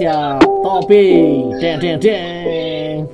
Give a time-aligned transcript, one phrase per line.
[0.00, 1.60] Gracia Tobing.
[1.60, 3.04] Deng deng deng.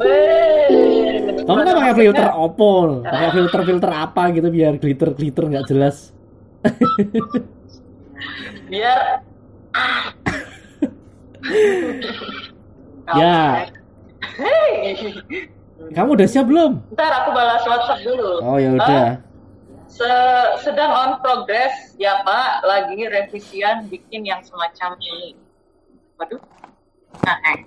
[1.43, 6.15] Kamu kan pakai filter opol, pakai filter filter apa gitu biar glitter glitter nggak jelas.
[8.71, 9.27] Biar
[13.19, 13.67] ya,
[15.91, 16.87] kamu udah siap belum?
[16.95, 18.47] Ntar aku balas WhatsApp dulu.
[18.47, 19.19] Oh ya udah.
[19.91, 25.35] Se- sedang on progress ya Pak, lagi revisian bikin yang semacam ini.
[26.15, 26.39] Waduh.
[27.25, 27.59] Eh.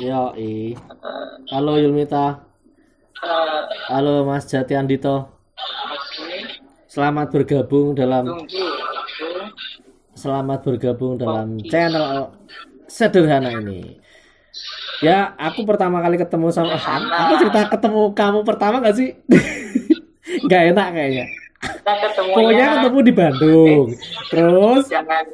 [0.00, 0.72] Yo i.
[1.52, 2.40] Halo Yulmita.
[3.20, 3.60] Eh,
[3.92, 5.28] Halo Mas Jati Andito.
[6.88, 8.48] Selamat bergabung dalam
[10.16, 12.32] selamat bergabung dalam channel
[12.88, 14.00] sederhana ini.
[15.04, 19.12] Ya, aku pertama kali ketemu sama aku cerita ketemu kamu pertama gak sih?
[20.48, 21.26] Gak enak kayaknya.
[22.32, 23.86] Pokoknya ketemu di Bandung.
[24.32, 25.24] Terus jangan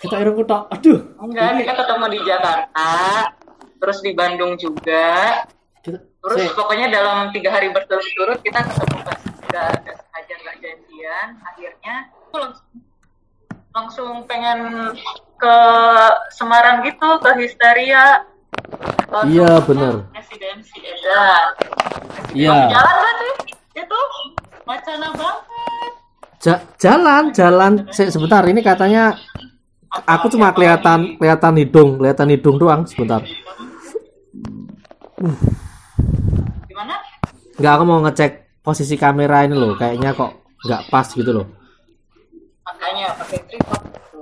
[0.00, 0.62] kita irung kutok.
[0.70, 2.90] Aduh, enggak kita ketemu di Jakarta,
[3.76, 5.44] terus di Bandung juga.
[5.80, 10.56] kita Terus saya- pokoknya dalam tiga hari berturut-turut kita ketemu pas nggak nggak sengaja nggak
[10.58, 11.28] janjian.
[11.42, 12.68] Akhirnya aku langsung
[13.70, 14.58] langsung pengen
[15.36, 15.56] ke
[16.30, 18.24] Semarang gitu ke Histeria.
[19.24, 19.94] Iya, ke bener.
[20.12, 21.46] Residensi Edan.
[22.30, 22.56] Iya.
[22.68, 23.32] Jalan gak sih?
[23.74, 23.98] Itu
[24.62, 25.92] wacana banget.
[26.38, 27.72] Ja- jalan, jalan.
[27.90, 29.16] Se- sebentar, ini katanya
[29.90, 33.22] aku cuma kelihatan kelihatan hidung, kelihatan hidung doang sebentar.
[36.70, 36.94] Gimana?
[37.58, 40.32] Nggak aku mau ngecek posisi kamera ini loh, kayaknya kok
[40.64, 41.46] nggak pas gitu loh.
[42.64, 44.18] Makanya pakai tripod gitu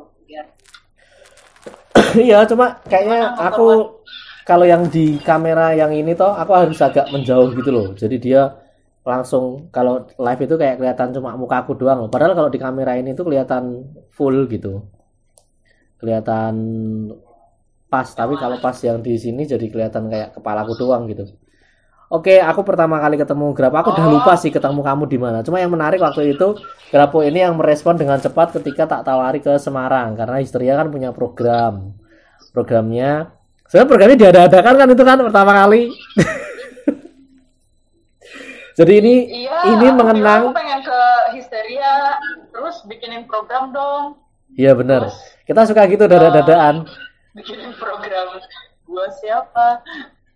[2.26, 3.98] Iya, cuma kayaknya aku
[4.48, 7.86] kalau yang di kamera yang ini toh aku harus agak menjauh gitu loh.
[7.92, 8.48] Jadi dia
[9.04, 12.10] langsung kalau live itu kayak kelihatan cuma muka aku doang loh.
[12.10, 14.80] Padahal kalau di kamera ini tuh kelihatan full gitu.
[15.98, 16.54] Kelihatan
[17.88, 21.24] pas, tapi kalau pas yang di sini jadi kelihatan kayak kepalaku doang gitu.
[22.08, 25.44] Oke, aku pertama kali ketemu Grapo, aku udah lupa sih ketemu kamu di mana.
[25.44, 26.56] Cuma yang menarik waktu itu
[26.88, 31.12] Grapo ini yang merespon dengan cepat ketika tak tawari ke Semarang karena Histeria kan punya
[31.12, 31.92] program.
[32.56, 33.28] Programnya
[33.68, 35.92] sebenarnya programnya diada-adakan kan itu kan pertama kali.
[38.78, 39.14] Jadi ini
[39.44, 41.00] Iya, ini mengenang aku pengen ke
[41.36, 42.16] Histeria,
[42.54, 44.16] terus bikinin program dong.
[44.56, 45.12] Iya benar.
[45.48, 46.84] Kita suka gitu dada-dadaan.
[47.32, 48.36] Bikinin program
[48.84, 49.80] gua siapa?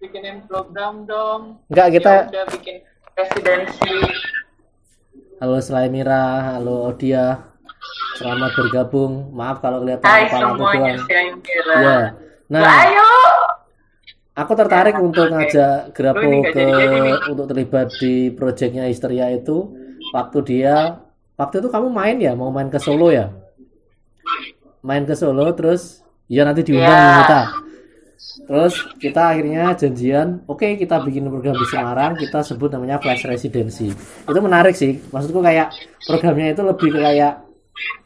[0.01, 1.61] Bikinin program dong.
[1.69, 2.77] Enggak kita Ya udah bikin
[3.13, 3.93] residensi.
[5.37, 7.45] halo Slaimira, halo Odia.
[8.17, 9.37] Selamat bergabung.
[9.37, 10.97] Maaf kalau kelihatan Hai kepala aku doang.
[11.77, 12.01] Ya.
[12.49, 13.09] Nah, Ayo.
[14.33, 15.33] aku tertarik untuk Oke.
[15.37, 16.67] ngajak Grapo ke
[17.29, 19.77] untuk terlibat di proyeknya Histeria itu
[20.17, 21.05] waktu dia
[21.37, 23.29] waktu itu kamu main ya mau main ke Solo ya
[24.83, 27.19] main ke Solo terus ya nanti diundang Ya.
[27.25, 27.41] kita
[28.47, 33.91] terus kita akhirnya janjian oke kita bikin program di Semarang kita sebut namanya Flash Residency
[34.27, 35.75] itu menarik sih maksudku kayak
[36.07, 37.43] programnya itu lebih kayak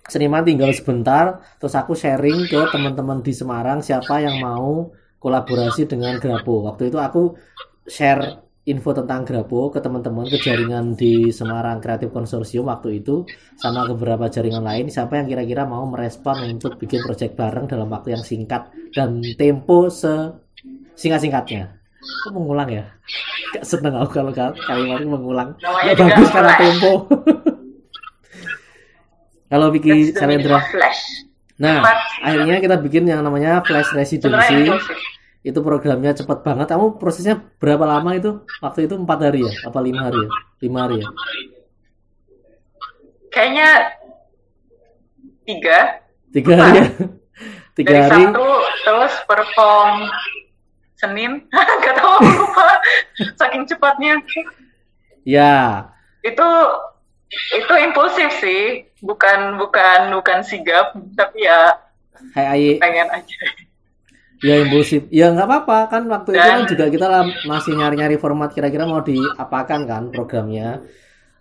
[0.06, 6.22] seniman tinggal sebentar terus aku sharing ke teman-teman di Semarang siapa yang mau kolaborasi dengan
[6.22, 6.62] Grapo.
[6.70, 7.34] Waktu itu aku
[7.88, 13.22] share info tentang Grapo ke teman-teman ke jaringan di Semarang Kreatif Konsorsium waktu itu
[13.54, 17.86] sama ke beberapa jaringan lain siapa yang kira-kira mau merespon untuk bikin project bareng dalam
[17.86, 20.34] waktu yang singkat dan tempo se
[20.98, 21.78] singkat-singkatnya?
[22.26, 22.84] Kok mengulang ya.
[23.54, 25.54] Gak seneng aku kalau kal- kalimat mengulang.
[25.62, 26.92] Namanya ya bagus karena tempo.
[29.46, 29.70] Kalau
[30.58, 31.02] of flash.
[31.56, 31.80] nah
[32.20, 34.68] akhirnya kita bikin yang namanya Flash Residency.
[35.42, 39.78] Itu programnya cepet banget kamu prosesnya berapa lama itu waktu itu empat hari ya apa
[39.82, 40.30] lima hari ya
[40.64, 41.08] lima hari ya
[43.36, 43.68] Kayaknya
[45.44, 45.78] tiga.
[46.32, 46.88] tiga hari ya
[47.76, 48.48] tiga Dari hari Sabtu
[48.88, 50.08] terus perform
[50.96, 51.44] Senin.
[51.84, 52.80] Gak aku lupa.
[53.36, 54.16] Saking cepatnya.
[55.28, 55.84] ya
[56.24, 56.48] Itu
[57.52, 58.88] itu impulsif sih.
[59.04, 61.76] Bukan bukan bukan sigap, tapi ya
[62.32, 63.36] Hai Ayi pengen aja.
[64.38, 68.16] Ya impulsif ya nggak apa-apa kan waktu itu kan Dan- juga kita lah masih nyari-nyari
[68.16, 70.84] format kira-kira mau diapakan kan programnya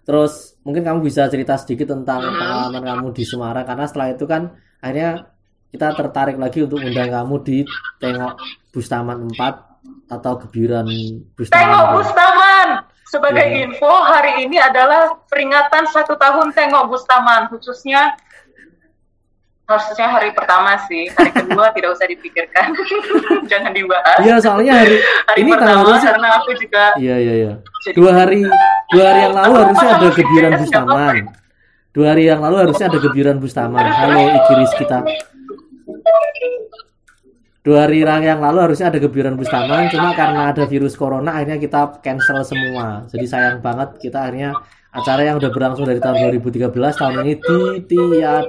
[0.02, 2.36] terus mungkin kamu bisa cerita sedikit tentang Hmm.
[2.36, 4.42] pengalaman kamu di Semarang karena setelah itu kan
[4.80, 5.28] akhirnya
[5.68, 7.58] kita tertarik lagi untuk undang kamu di
[7.98, 8.34] Tengok
[8.70, 9.76] Bustaman 4
[10.08, 10.88] atau Gebiran
[11.34, 11.86] Bustaman Tengok.
[11.96, 12.68] Bustaman.
[13.06, 13.66] Sebagai Iya.
[13.66, 18.16] info, hari ini adalah peringatan satu tahun Tengok Bustaman, khususnya
[19.66, 22.70] harusnya hari pertama sih, hari kedua tidak usah dipikirkan,
[23.52, 24.18] jangan dibahas.
[24.22, 26.06] Iya soalnya hari Hari ini pertama sih?
[26.06, 27.54] karena aku juga Iya iya iya.
[27.98, 28.46] Dua hari
[28.94, 31.16] dua hari yang lalu harusnya ada nggak Bustaman.
[31.96, 33.86] Dua hari yang lalu harusnya ada Gebiran Bustaman.
[33.90, 35.00] Halo Iki Rizkita.
[37.66, 41.98] dua hari yang lalu harusnya ada kebiuran Bustaman cuma karena ada virus corona akhirnya kita
[41.98, 44.54] cancel semua jadi sayang banget kita akhirnya
[44.96, 47.34] acara yang udah berlangsung dari tahun 2013 tahun ini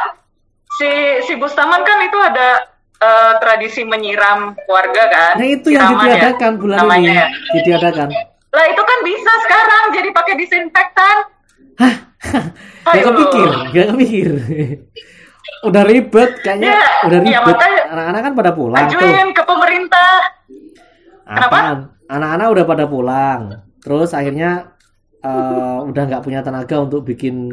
[0.71, 0.89] Si
[1.23, 2.61] si Bustaman kan itu ada
[2.95, 5.33] eh, tradisi menyiram keluarga kan?
[5.35, 7.27] Nah itu yang Siraman ya, ditiadakan bulan namanya ini ya.
[7.53, 8.09] ditiadakan.
[8.51, 11.17] Lah itu kan bisa sekarang jadi pakai disinfektan.
[12.85, 13.05] Gak Ayo.
[13.11, 14.31] kepikir gak kepikir.
[15.67, 17.57] Udah ribet kayaknya Ya, udah iya, ribet.
[17.87, 18.97] anak-anak kan pada pulang tuh.
[18.97, 20.09] ajuin ke pemerintah
[21.25, 21.89] Kenapa?
[22.05, 23.41] Anak-anak udah pada pulang.
[23.81, 24.77] Terus akhirnya
[25.25, 27.49] eh, udah nggak punya tenaga untuk bikin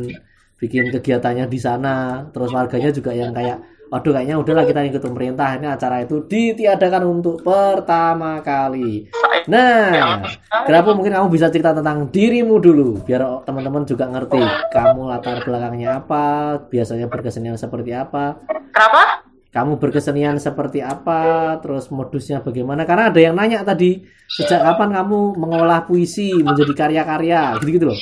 [0.60, 2.28] bikin kegiatannya di sana.
[2.30, 5.56] Terus warganya juga yang kayak, waduh kayaknya udahlah kita ikut pemerintah.
[5.56, 9.08] Ini acara itu ditiadakan untuk pertama kali.
[9.50, 10.22] Nah,
[10.69, 14.38] kenapa mungkin kamu bisa cerita tentang dirimu dulu, biar teman-teman juga ngerti
[14.70, 18.38] kamu latar belakangnya apa, biasanya berkesenian seperti apa
[18.72, 19.21] kenapa
[19.52, 22.82] kamu berkesenian seperti apa, terus modusnya bagaimana?
[22.82, 27.99] Karena ada yang nanya tadi, sejak kapan kamu mengolah puisi menjadi karya-karya, gitu-gitu loh.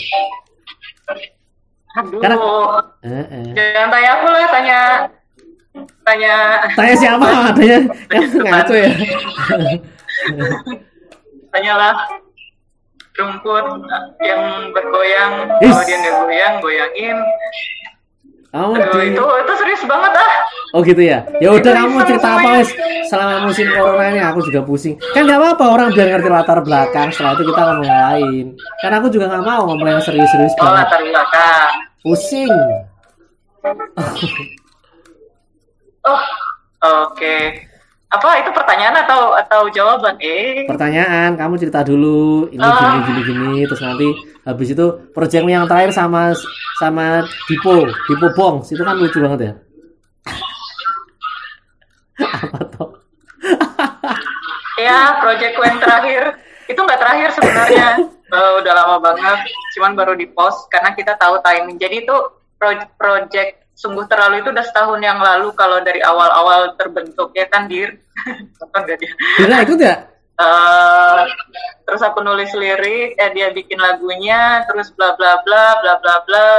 [1.91, 2.39] aduh Karena-
[3.03, 3.51] Eh, eh.
[3.51, 4.79] jangan tanya aku lah tanya
[6.07, 6.33] tanya
[6.79, 7.27] Tanya siapa?
[7.51, 7.77] Adanya
[8.15, 8.91] yang ngaco ya.
[11.51, 11.95] tanyalah
[13.19, 13.67] rumput
[14.23, 17.17] yang bergoyang kalau dia nggak goyang goyangin
[18.51, 19.15] Kamu Aduh, di...
[19.15, 20.35] itu itu serius banget ah
[20.71, 21.27] Oh gitu ya.
[21.43, 22.63] Ya udah kamu cerita apa semuanya.
[22.63, 22.71] wes
[23.11, 24.95] selama musim corona ini aku juga pusing.
[25.15, 27.11] Kan nggak apa-apa orang biar ngerti latar belakang.
[27.11, 28.45] Setelah itu kita ngomong yang lain.
[28.79, 30.87] Kan aku juga nggak mau ngomong yang serius-serius oh banget.
[30.87, 32.55] latar belakang Pusing.
[36.07, 36.23] oh
[36.81, 37.37] oke
[38.11, 40.19] apa itu pertanyaan atau atau jawaban?
[40.19, 40.67] Eh.
[40.67, 42.51] Pertanyaan kamu cerita dulu.
[42.51, 42.99] Ini Ah.
[42.99, 44.09] gini gini gini terus nanti
[44.43, 46.35] habis itu proyekmu yang terakhir sama
[46.77, 49.53] sama Dipo Dipo Bongs itu kan lucu banget ya.
[52.45, 52.91] Apa toh?
[54.77, 56.23] Ya proyekku yang terakhir.
[56.67, 57.89] Itu nggak terakhir sebenarnya.
[58.31, 59.43] Eh, udah lama banget.
[59.75, 61.83] Cuman baru di post karena kita tahu timing.
[61.83, 62.15] Jadi itu
[62.55, 67.65] pro- project sungguh terlalu itu udah setahun yang lalu kalau dari awal-awal terbentuk ya kan
[67.65, 67.97] dir?
[68.61, 70.11] Nonton gak dia Dira ikut ya
[70.41, 71.23] Eh,
[71.85, 76.51] terus aku nulis lirik eh dia bikin lagunya terus bla bla bla bla bla bla.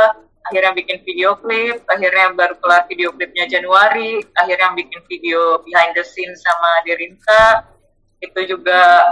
[0.46, 4.22] Akhirnya bikin video klip akhirnya baru kelar video klipnya Januari.
[4.38, 7.66] Akhirnya bikin video behind the scene sama Dirinta
[8.22, 9.10] itu juga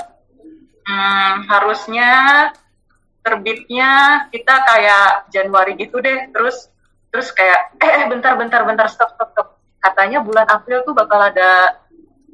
[0.86, 2.12] hmm, harusnya
[3.26, 3.90] terbitnya
[4.30, 6.30] kita kayak Januari gitu deh.
[6.30, 6.70] Terus
[7.10, 9.48] terus kayak eh, eh bentar bentar bentar stop stop stop.
[9.80, 11.74] Katanya bulan April tuh bakal ada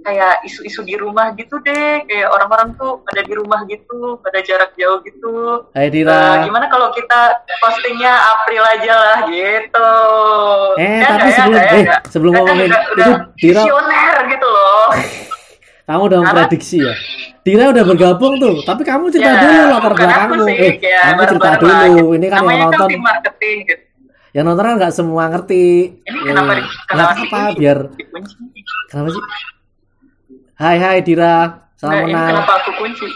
[0.01, 2.04] kayak isu-isu di rumah gitu deh.
[2.04, 5.66] Kayak orang-orang tuh pada di rumah gitu pada jarak jauh gitu.
[5.72, 6.44] Hai Dira.
[6.44, 7.19] Gimana kalau kita
[7.60, 9.89] postingnya April aja lah gitu.
[10.75, 12.01] Eh, Ya tapi nggak, ya sebelum- ya eh, nggak?
[12.07, 14.88] sebelum Kan ngomongin udah, itu, Dira- visioner gitu loh.
[15.86, 16.94] Kamu udah memprediksi ya?
[17.39, 20.45] Dira udah bergabung tuh tapi kamu cerita Ya, dulu latar belakangmu.
[20.50, 22.18] sih, eh ya, kamu cerita dulu.
[22.18, 23.84] ini kan yang nonton kan tim marketing gitu
[24.35, 27.77] yang nonton kan nggak semua ngerti ini kenapa di, nggak kenapa apa biar
[28.91, 29.24] kenapa sih
[30.55, 33.12] Hai hai Dira salam Nah, kenal kenapa aku kunci?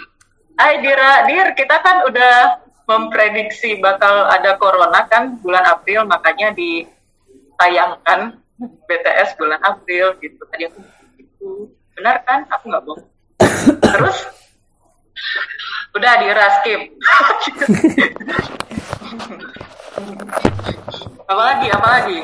[0.59, 8.43] Hai Dira, Dir, kita kan udah memprediksi bakal ada corona kan bulan April, makanya ditayangkan
[8.59, 10.43] BTS bulan April gitu.
[10.51, 10.83] Tadi aku
[11.15, 11.71] gitu.
[11.95, 12.43] Benar kan?
[12.59, 13.07] Aku nggak bohong.
[13.79, 14.27] Terus
[15.95, 16.91] udah Dira skip.
[21.29, 21.67] apa lagi?
[21.71, 22.17] Apa lagi?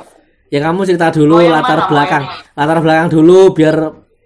[0.53, 2.23] Ya kamu cerita dulu yang latar mana, mau belakang.
[2.23, 3.75] yang Latar belakang dulu biar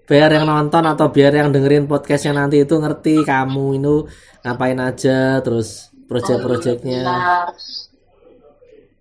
[0.10, 3.96] biar yang nonton atau biar yang dengerin podcastnya nanti itu ngerti kamu itu
[4.42, 7.06] ngapain aja terus project-projectnya.
[7.06, 7.48] Benar.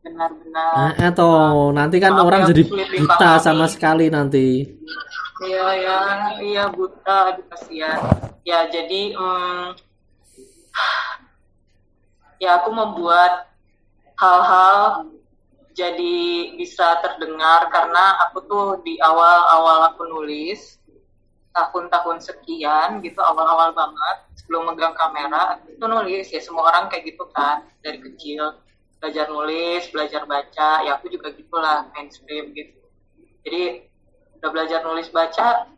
[0.05, 0.73] Benar-benar.
[0.77, 1.31] Nah, atau
[1.73, 4.65] nanti kan Maaf orang ya, jadi buta sama sekali nanti.
[5.39, 5.99] Iya ya,
[6.43, 7.99] iya buta, aduh kasihan.
[8.43, 9.67] Ya jadi, mm,
[12.41, 13.48] ya aku membuat
[14.19, 15.07] hal-hal
[15.79, 16.19] jadi
[16.59, 20.75] bisa terdengar karena aku tuh di awal-awal aku nulis
[21.55, 26.27] tahun-tahun sekian gitu awal-awal banget sebelum megang kamera itu nulis.
[26.35, 28.59] Ya semua orang kayak gitu kan dari kecil.
[28.99, 32.83] Belajar nulis belajar baca ya aku juga gitulah mainstream gitu.
[33.47, 33.87] Jadi
[34.43, 35.71] udah belajar nulis baca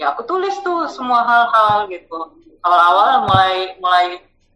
[0.00, 2.40] ya aku tulis tuh semua hal-hal gitu.
[2.64, 4.06] Awal-awal mulai mulai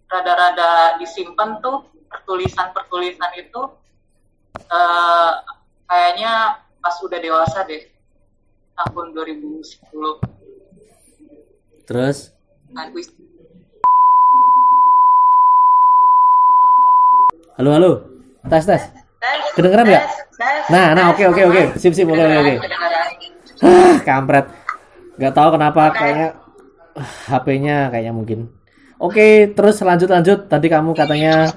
[0.08, 3.62] rada-rada disimpan tuh pertulisan-pertulisan itu
[4.56, 5.32] eh,
[5.86, 6.32] kayaknya
[6.78, 7.82] pas udah dewasa deh
[8.76, 10.36] tahun 2010
[11.86, 12.34] Terus
[12.98, 13.14] is-
[17.56, 17.90] halo halo.
[18.46, 18.82] Tes tes.
[19.56, 20.04] Kedengeran nggak?
[20.68, 21.62] Nah, nah, oke, oke, oke.
[21.80, 22.54] Sip, sip, oke, oke.
[23.64, 24.46] Ah, kampret.
[25.16, 26.36] Gak tahu kenapa kayaknya
[26.92, 28.52] ah, HP-nya kayaknya mungkin.
[29.00, 30.44] Oke, terus lanjut lanjut.
[30.50, 31.48] Tadi kamu katanya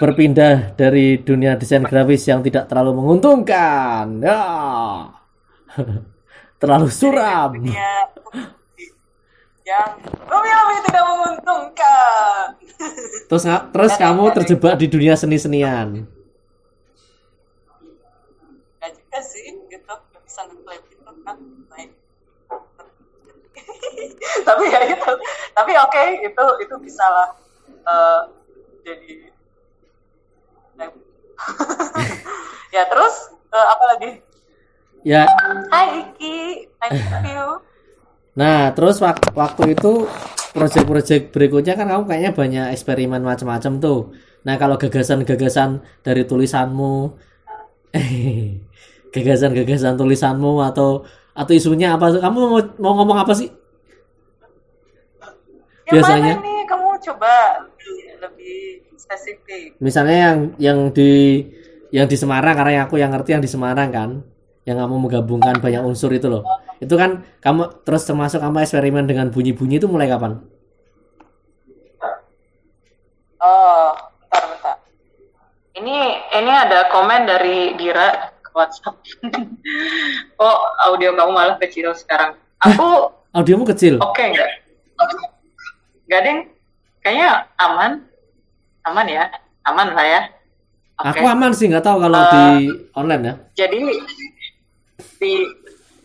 [0.00, 4.24] berpindah dari dunia desain grafis yang tidak terlalu menguntungkan.
[4.24, 4.40] Ya.
[6.60, 7.60] terlalu suram.
[7.60, 7.76] dunia
[10.48, 12.44] yang lebih tidak menguntungkan.
[13.28, 16.08] Terus terus kamu terjebak di dunia seni-senian.
[18.80, 19.92] Juga sih, gitu.
[19.92, 21.36] Gak bisa ngeklaim itu kan.
[21.70, 21.90] Baik.
[24.48, 25.12] tapi ya itu.
[25.52, 27.28] Tapi oke, itu itu bisa lah
[27.84, 28.20] eh,
[28.82, 29.30] jadi
[32.74, 33.14] ya terus
[33.52, 34.10] eh, apa lagi?
[35.00, 35.24] Ya,
[35.72, 37.64] Hai Iki, thank you.
[38.36, 40.04] Nah, terus wak- waktu itu
[40.52, 44.12] proyek-proyek berikutnya kan kamu kayaknya banyak eksperimen macam-macam tuh.
[44.44, 47.16] Nah, kalau gagasan-gagasan dari tulisanmu,
[49.16, 52.12] gagasan-gagasan tulisanmu atau atau isunya apa?
[52.20, 53.48] Kamu mau, mau ngomong apa sih?
[55.88, 56.34] Yang Biasanya?
[56.38, 57.32] mana nih kamu coba
[58.20, 59.80] lebih, spesifik?
[59.80, 61.42] Misalnya yang yang di
[61.90, 64.10] yang di Semarang karena aku yang ngerti yang di Semarang kan,
[64.68, 66.44] yang kamu menggabungkan banyak unsur itu loh.
[66.78, 70.38] Itu kan kamu terus termasuk kamu eksperimen dengan bunyi-bunyi itu mulai kapan?
[73.40, 73.96] Oh,
[74.28, 74.76] bentar, bentar.
[75.80, 75.98] Ini
[76.36, 79.00] ini ada komen dari Dira ke WhatsApp.
[80.44, 82.36] oh, audio kamu malah kecil sekarang.
[82.60, 84.02] Aku Audiomu kecil.
[84.02, 84.50] oke nggak?
[86.10, 86.38] Nggak, Deng.
[87.00, 88.09] Kayaknya aman.
[88.82, 89.24] Aman ya?
[89.62, 90.20] Aman lah ya?
[90.98, 91.16] Oke.
[91.16, 92.44] Aku aman sih nggak tahu kalau Eh, di
[92.92, 93.34] online ya.
[93.58, 93.80] Jadi
[95.16, 95.32] di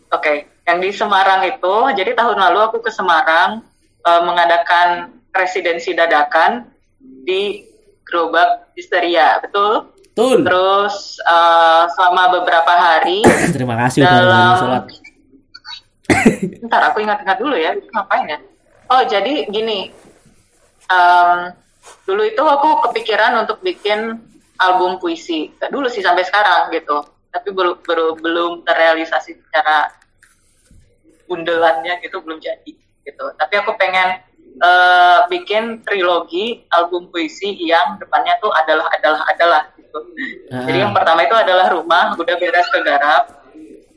[0.08, 3.60] oke, yang di Semarang itu, jadi tahun lalu aku ke Semarang
[4.02, 4.88] eh, mengadakan
[5.30, 6.64] residensi dadakan
[7.22, 7.64] di
[8.02, 9.92] Gerobak Histeria, betul?
[10.06, 10.48] Betul.
[10.48, 13.20] Terus eh, selama beberapa hari,
[13.56, 14.84] Terima kasih udah Dalam- ngomong sholat.
[16.66, 18.38] ntar aku ingat-ingat dulu ya, ngapain ya?
[18.86, 19.90] Oh jadi gini,
[20.86, 21.50] em,
[22.06, 24.20] dulu itu aku kepikiran untuk bikin
[24.56, 29.92] album puisi, dulu sih sampai sekarang gitu, tapi belum belum belum terrealisasi secara
[31.26, 32.72] bundelannya gitu belum jadi
[33.04, 33.24] gitu.
[33.36, 34.22] Tapi aku pengen
[34.62, 39.98] eh, bikin trilogi album puisi yang depannya tuh adalah adalah adalah gitu.
[40.48, 43.22] Jadi yang pertama itu adalah rumah, udah beres kegarap.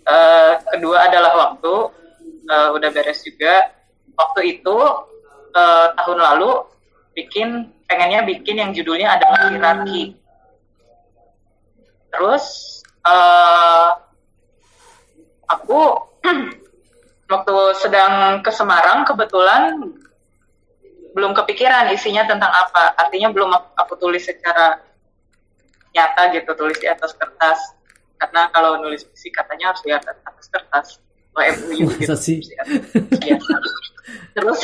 [0.09, 1.73] Eh, kedua adalah waktu,
[2.49, 3.71] eh, udah beres juga.
[4.19, 4.77] Waktu itu
[5.55, 6.51] eh, tahun lalu
[7.15, 10.13] bikin pengennya bikin yang judulnya adalah hierarki.
[12.13, 12.45] Terus
[12.85, 13.89] eh,
[15.49, 15.79] aku
[17.33, 19.81] waktu sedang ke Semarang kebetulan
[21.17, 22.93] belum kepikiran isinya tentang apa.
[22.95, 24.77] Artinya belum aku, tulis secara
[25.89, 27.57] nyata gitu, tulis di atas kertas.
[28.21, 31.01] Karena kalau nulis puisi katanya harus di atas kertas.
[31.39, 32.11] Oh, MUU gitu.
[32.11, 32.43] Masa sih?
[34.35, 34.59] Terus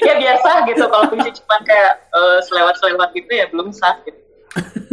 [0.00, 4.16] ya biasa gitu kalau puisi cuma kayak eh, selewat-selewat gitu ya belum sah gitu.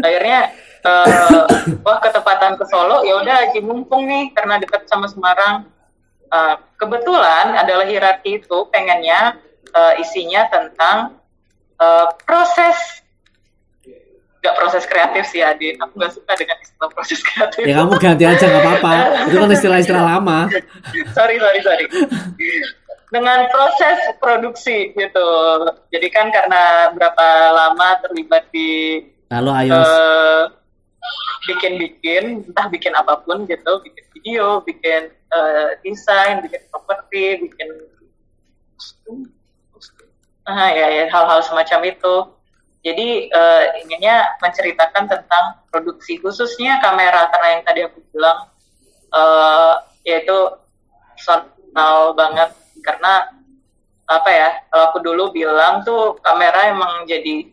[0.04, 0.52] Akhirnya
[0.84, 1.44] eh,
[1.88, 5.72] wah ketepatan ke Solo ya udah Haji mumpung nih karena dekat sama Semarang.
[6.30, 9.40] Eh, kebetulan adalah hierarki itu pengennya
[9.72, 11.16] eh, isinya tentang
[11.80, 13.08] eh, proses
[14.40, 15.76] nggak proses kreatif sih Adi.
[15.80, 17.64] Aku nggak suka dengan istilah proses kreatif.
[17.68, 18.92] Ya kamu ganti aja nggak apa-apa.
[19.28, 20.40] Itu kan istilah-istilah lama.
[21.18, 21.86] sorry sorry sorry
[23.10, 25.30] dengan proses produksi gitu
[25.90, 29.02] jadi kan karena berapa lama terlibat di
[29.34, 29.74] Halo Ayos.
[29.82, 30.44] eh,
[31.50, 37.70] bikin-bikin entah bikin apa pun gitu bikin video bikin eh, desain bikin properti bikin
[40.46, 42.16] ah ya ya hal-hal semacam itu
[42.80, 48.48] jadi eh, inginnya menceritakan tentang produksi khususnya kamera karena yang tadi aku bilang
[49.12, 49.74] eh,
[50.08, 50.38] yaitu
[51.20, 52.56] personal banget.
[52.80, 53.28] Karena
[54.08, 57.46] apa ya kalau aku dulu bilang tuh kamera emang jadi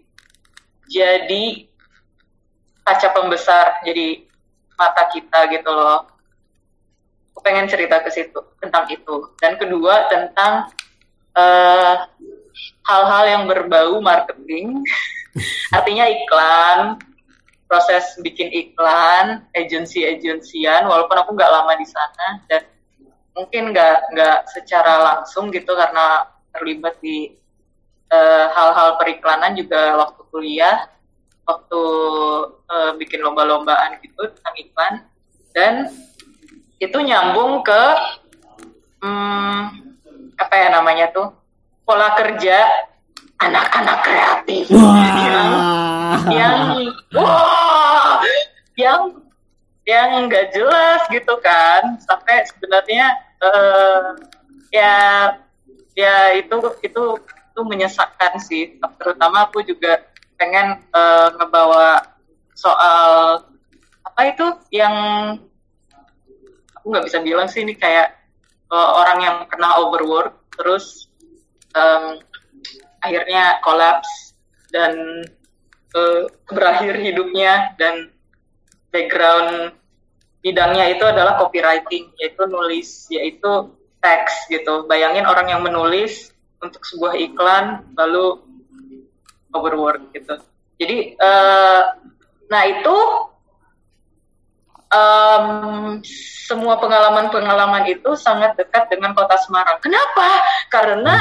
[0.87, 1.45] jadi
[2.87, 4.23] kaca pembesar jadi
[4.79, 6.07] mata kita gitu loh.
[7.35, 9.35] Aku pengen cerita ke situ tentang itu.
[9.43, 10.71] Dan kedua tentang
[11.35, 11.95] eh,
[12.87, 14.83] hal-hal yang berbau marketing.
[15.77, 16.81] Artinya iklan
[17.67, 22.63] proses bikin iklan agensi-agensian walaupun aku nggak lama di sana dan
[23.35, 27.35] mungkin nggak nggak secara langsung gitu karena terlibat di
[28.09, 30.89] eh, hal-hal periklanan juga waktu kuliah
[31.47, 31.83] waktu
[32.71, 34.95] eh, bikin lomba-lombaan gitu tentang iklan.
[35.57, 35.75] Dan
[36.77, 37.83] itu nyambung ke
[39.01, 39.61] hmm,
[40.37, 41.33] apa ya namanya tuh
[41.87, 42.67] pola kerja
[43.39, 44.65] anak-anak kreatif.
[44.75, 46.21] Yang Wah.
[46.35, 46.59] yang
[47.15, 48.19] wah
[48.75, 49.01] yang
[49.87, 51.95] yang nggak jelas gitu kan.
[52.03, 54.19] Sampai sebenarnya uh,
[54.75, 54.95] ya
[55.95, 58.77] ya itu itu itu menyesakkan sih.
[58.99, 60.03] Terutama aku juga
[60.37, 62.03] pengen uh, ngebawa
[62.59, 63.41] soal
[64.03, 64.47] apa itu?
[64.75, 64.95] Yang
[66.75, 68.11] aku nggak bisa bilang sih ini kayak
[68.75, 71.07] uh, orang yang pernah overwork terus
[71.77, 72.05] um,
[73.05, 74.35] akhirnya kolaps
[74.73, 75.23] dan
[75.95, 78.11] uh, berakhir hidupnya dan
[78.91, 79.77] background
[80.41, 84.89] bidangnya itu adalah copywriting yaitu nulis yaitu teks gitu.
[84.89, 86.33] Bayangin orang yang menulis
[86.65, 88.41] untuk sebuah iklan lalu
[89.53, 90.41] overwork gitu.
[90.81, 91.83] Jadi uh,
[92.47, 92.97] nah itu
[94.93, 95.99] um,
[96.47, 99.83] semua pengalaman-pengalaman itu sangat dekat dengan kota Semarang.
[99.83, 100.29] Kenapa?
[100.71, 101.15] Karena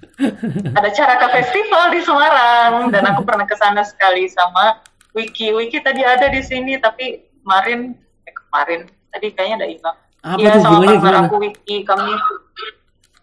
[0.78, 4.78] ada Caraka Festival di Semarang dan aku pernah ke sana sekali sama
[5.14, 5.50] Wiki.
[5.54, 9.98] Wiki tadi ada di sini tapi kemarin eh, kemarin tadi kayaknya ada hilang.
[10.40, 12.14] Iya sama partner aku Wiki kami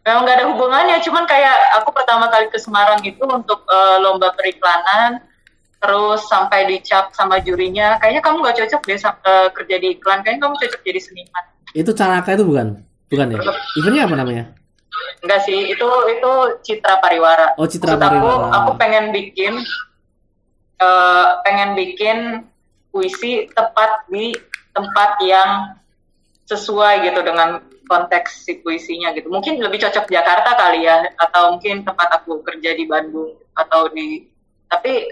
[0.01, 4.34] memang nggak ada hubungannya cuman kayak aku pertama kali ke Semarang itu untuk uh, lomba
[4.34, 5.22] periklanan
[5.82, 7.98] terus sampai dicap sama jurinya.
[7.98, 10.22] Kayaknya kamu nggak cocok deh uh, kerja di iklan.
[10.22, 11.44] Kayaknya kamu cocok jadi seniman.
[11.74, 12.68] Itu Caraka itu bukan?
[13.10, 13.42] Bukan ya?
[13.82, 14.46] Eventnya apa namanya?
[15.26, 17.58] Enggak sih itu itu Citra Pariwara.
[17.58, 18.46] Oh Citra Maksud Pariwara.
[18.48, 19.54] aku, aku pengen bikin
[20.78, 22.18] uh, pengen bikin
[22.94, 24.36] puisi tepat di
[24.72, 25.76] tempat yang
[26.48, 29.28] sesuai gitu dengan konteks si puisinya gitu.
[29.28, 34.28] Mungkin lebih cocok Jakarta kali ya, atau mungkin tempat aku kerja di Bandung atau di.
[34.72, 35.04] Tapi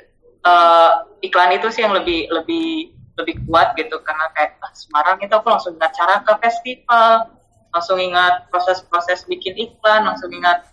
[0.46, 5.34] uh, iklan itu sih yang lebih lebih lebih kuat gitu karena kayak ah, Semarang itu
[5.36, 7.36] aku langsung ingat cara ke festival,
[7.76, 10.72] langsung ingat proses-proses bikin iklan, langsung ingat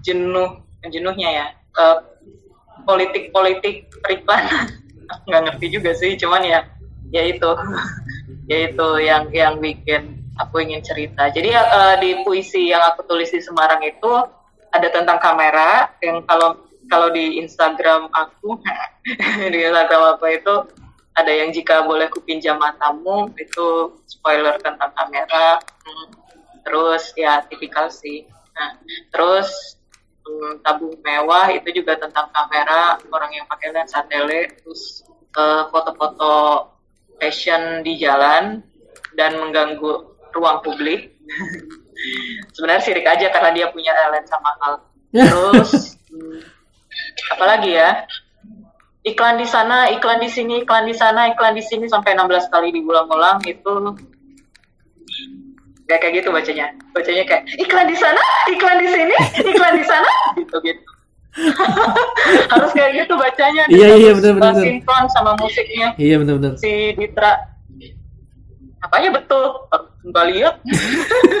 [0.00, 1.46] jenuh jenuhnya ya
[1.80, 2.04] uh,
[2.84, 4.68] politik-politik periklanan
[5.28, 6.60] nggak ngerti juga sih cuman ya
[7.08, 7.50] ya itu
[8.50, 11.30] ya itu yang yang bikin aku ingin cerita.
[11.30, 14.10] Jadi uh, di puisi yang aku tulis di Semarang itu
[14.74, 16.58] ada tentang kamera yang kalau
[16.94, 18.62] kalau di Instagram aku
[19.52, 20.54] di Instagram apa itu
[21.18, 25.58] ada yang jika boleh kupinjam matamu itu spoiler tentang kamera.
[25.58, 26.06] Hmm.
[26.62, 28.26] Terus ya tipikal sih.
[28.54, 28.78] Nah,
[29.10, 29.50] terus
[30.22, 35.02] hmm, tabung mewah itu juga tentang kamera orang yang pakai lensa tele terus
[35.34, 36.70] eh, foto-foto
[37.18, 38.62] fashion di jalan
[39.18, 41.14] dan mengganggu ruang publik.
[42.54, 44.82] Sebenarnya sirik aja karena dia punya lensa mahal.
[45.14, 46.53] Terus hmm,
[47.32, 48.04] apalagi ya?
[49.04, 52.72] Iklan di sana, iklan di sini, iklan di sana, iklan di sini sampai 16 kali
[52.72, 53.72] diulang-ulang itu
[55.84, 56.66] kayak kayak gitu bacanya.
[56.96, 60.10] Bacanya kayak iklan di sana, iklan di sini, iklan di sana,
[60.40, 60.84] gitu gitu.
[62.52, 63.64] harus kayak gitu bacanya.
[63.68, 64.54] Iya iya benar benar.
[64.64, 65.92] Sinkron sama musiknya.
[66.00, 66.52] Iya benar benar.
[66.56, 67.54] Si Ditra
[68.84, 69.44] apanya betul
[70.04, 70.54] nggak lihat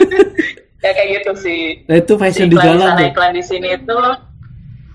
[0.84, 3.98] ya kayak gitu sih nah, itu fashion di, di jalan sana, iklan di sini itu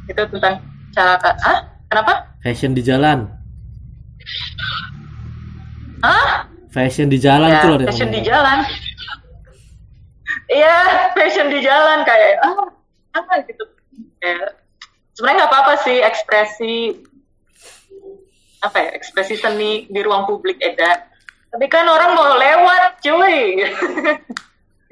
[0.09, 0.57] itu tentang
[0.95, 1.59] cara ah
[1.91, 3.29] kenapa fashion di jalan
[6.05, 8.57] ah fashion di jalan ya, tuh loh fashion di jalan
[10.49, 12.69] iya fashion di jalan kayak ah
[13.17, 13.63] apa gitu
[14.21, 14.53] ya,
[15.17, 17.03] sebenarnya nggak apa-apa sih ekspresi
[18.59, 21.09] apa ya ekspresi seni di ruang publik edan
[21.49, 23.65] tapi kan orang mau lewat, cuy.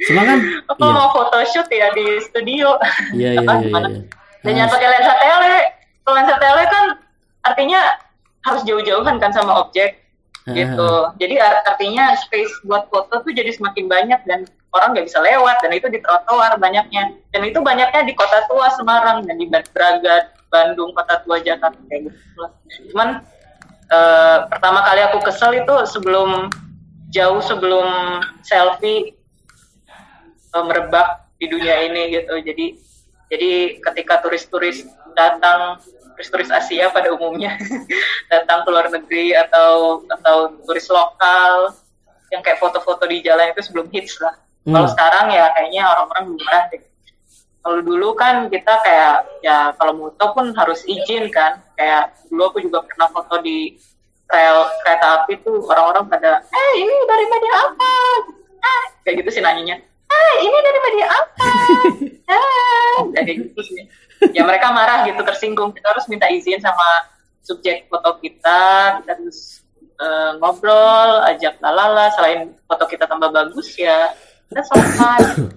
[0.09, 0.39] Cuma kan
[0.73, 0.93] apa iya.
[0.93, 2.81] mau photoshoot ya di studio.
[3.13, 3.55] Iya iya iya.
[3.61, 4.01] iya, iya.
[4.41, 5.57] Dan jangan pakai lensa tele.
[6.11, 6.85] Lensa tele kan
[7.43, 7.81] artinya
[8.47, 10.03] harus jauh-jauhan kan sama objek
[10.47, 10.91] gitu.
[11.19, 15.71] Jadi artinya space buat foto tuh jadi semakin banyak dan orang nggak bisa lewat dan
[15.75, 17.11] itu di trotoar banyaknya.
[17.35, 22.07] Dan itu banyaknya di kota tua Semarang dan di Braga, Bandung, kota tua Jakarta kayak
[22.07, 22.43] gitu.
[22.95, 23.19] Cuman
[23.91, 26.47] uh, pertama kali aku kesel itu sebelum
[27.11, 29.15] jauh sebelum selfie
[30.55, 32.65] uh, merebak di dunia ini gitu jadi
[33.27, 33.51] jadi
[33.83, 35.79] ketika turis-turis datang
[36.17, 37.53] turis-turis Asia pada umumnya.
[38.33, 41.77] Datang ke luar negeri atau atau turis lokal.
[42.33, 44.33] Yang kayak foto-foto di jalan itu sebelum hits lah.
[44.67, 44.75] Hmm.
[44.75, 46.81] kalau sekarang ya kayaknya orang-orang belum pernah deh.
[47.63, 51.61] Kalau dulu kan kita kayak ya kalau moto pun harus izin kan.
[51.77, 53.77] Kayak dulu aku juga pernah foto di
[54.27, 57.93] rel kereta api tuh orang-orang pada eh ini dari media apa?
[58.59, 61.47] Eh kayak gitu sih nanyanya eh ini dari media apa?
[62.27, 63.87] Eh kayak gitu sih
[64.35, 65.73] ya mereka marah gitu tersinggung.
[65.73, 67.09] Kita harus minta izin sama
[67.41, 68.61] subjek foto kita.
[69.01, 69.63] Kita harus
[69.99, 72.13] uh, ngobrol ajak lalala.
[72.15, 74.13] Selain foto kita tambah bagus ya
[74.47, 75.51] kita sopan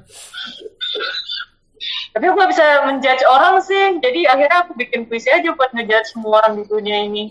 [2.10, 4.02] tapi aku gak bisa menjudge orang sih.
[4.02, 7.30] Jadi akhirnya aku bikin puisi aja buat ngejudge semua orang di dunia ini.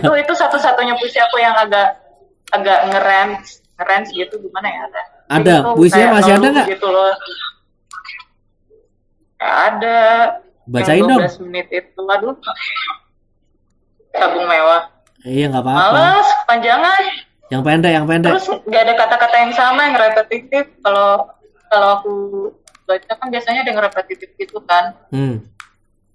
[0.00, 2.00] Itu itu satu-satunya puisi aku yang agak
[2.56, 4.34] agak ngerens ngerens gitu.
[4.40, 5.02] Gimana ya ada?
[5.28, 5.54] Ada.
[5.76, 6.66] Puisinya masih ada nggak?
[6.72, 7.12] gitu loh.
[9.38, 9.98] Ada
[10.68, 11.20] Bacain dong.
[11.20, 12.36] 12 menit itu aduh
[14.10, 14.82] tabung mewah
[15.20, 15.90] Iya nggak apa-apa.
[15.92, 17.00] males kepanjangan
[17.48, 18.30] Yang pendek, yang pendek.
[18.30, 21.26] terus nggak ada kata-kata yang sama yang repetitif kalau
[21.66, 22.12] kalau aku
[22.84, 25.40] baca kan biasanya ada yang repetitif gitu kan Hmm.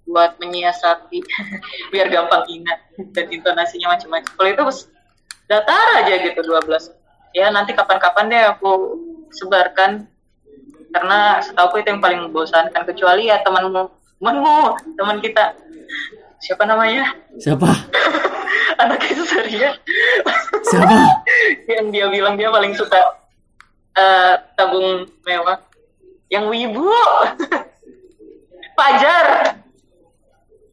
[0.04, 1.18] buat menyiasati
[1.92, 2.78] biar gampang ingat
[3.10, 4.30] dan intonasinya macam-macam.
[4.30, 4.62] Kalau itu
[5.44, 6.92] datar aja gitu 12.
[7.32, 8.70] Ya nanti kapan-kapan deh aku
[9.32, 10.06] sebarkan
[10.90, 14.56] karena setahu itu yang paling membosankan kecuali ya temanmu temanmu
[14.96, 15.52] teman kita
[16.40, 17.68] siapa namanya Siapa?
[18.82, 19.70] anak Suria
[20.64, 20.98] Siapa?
[21.76, 22.98] yang dia bilang dia paling suka
[23.94, 25.58] eh, tabung mewah
[26.28, 26.88] yang wibu
[28.78, 29.26] Fajar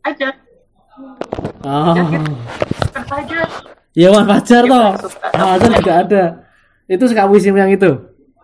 [0.02, 0.34] Fajar
[1.62, 1.94] Oh.
[1.94, 2.26] kan
[3.06, 3.46] Fajar
[3.94, 4.90] Ya Wan Fajar Dia toh.
[5.34, 6.24] Fajar juga ada.
[6.88, 7.92] Itu suka puisimu yang itu.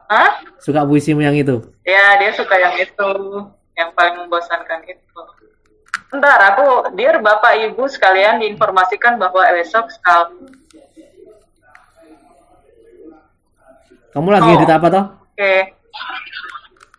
[0.10, 0.42] Hah?
[0.60, 1.62] Suka puisimu yang itu.
[1.88, 3.10] Ya, dia suka yang itu,
[3.78, 5.22] yang paling membosankan itu.
[6.10, 10.34] Ntar aku, dear Bapak Ibu sekalian diinformasikan bahwa besok skal
[14.08, 14.52] Kamu lagi Oh.
[14.52, 15.06] ngedit apa toh?
[15.30, 15.54] Oke,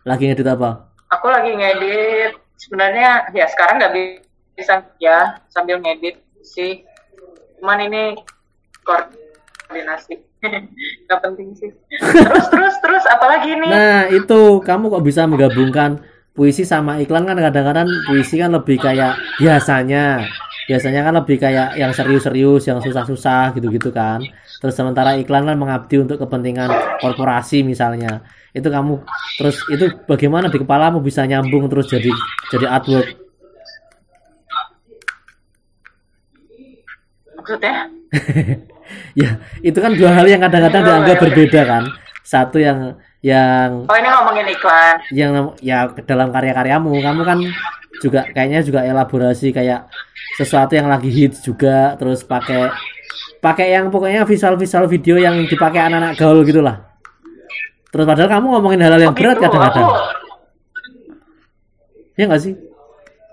[0.07, 0.87] Lagi ngedit apa?
[1.09, 2.31] aku lagi ngedit.
[2.55, 4.21] Sebenarnya ya sekarang nggak bi-
[4.53, 6.85] bisa ya sambil ngedit sih.
[7.59, 8.15] Cuman ini
[8.85, 10.15] koordinasi.
[11.03, 11.75] Nggak penting sih.
[11.99, 13.67] Terus terus terus apalagi nih?
[13.67, 15.99] Nah, itu kamu kok bisa menggabungkan
[16.39, 20.23] puisi sama iklan kan kadang-kadang puisi kan lebih kayak biasanya.
[20.71, 24.23] Biasanya kan lebih kayak yang serius-serius, yang susah-susah gitu-gitu kan.
[24.63, 26.71] Terus sementara iklan kan mengabdi untuk kepentingan
[27.03, 28.23] korporasi misalnya.
[28.55, 29.03] Itu kamu
[29.35, 32.13] terus itu bagaimana di kepalamu bisa nyambung terus jadi
[32.53, 33.09] jadi artwork?
[37.35, 37.75] Maksudnya?
[39.19, 41.83] ya, itu kan dua hal yang kadang-kadang dianggap berbeda kan.
[42.21, 44.95] Satu yang yang Oh ini ngomongin iklan.
[45.11, 47.39] yang ya ke dalam karya-karyamu kamu kan
[47.99, 49.91] juga kayaknya juga elaborasi kayak
[50.35, 52.71] sesuatu yang lagi hits juga terus pakai
[53.37, 56.79] pakai yang pokoknya visual-visual video yang dipakai anak-anak gaul gitulah
[57.89, 59.43] terus padahal kamu ngomongin hal-hal yang Oh, berat gitu.
[59.45, 59.99] kadang-kadang Aku-
[62.15, 62.55] ya nggak sih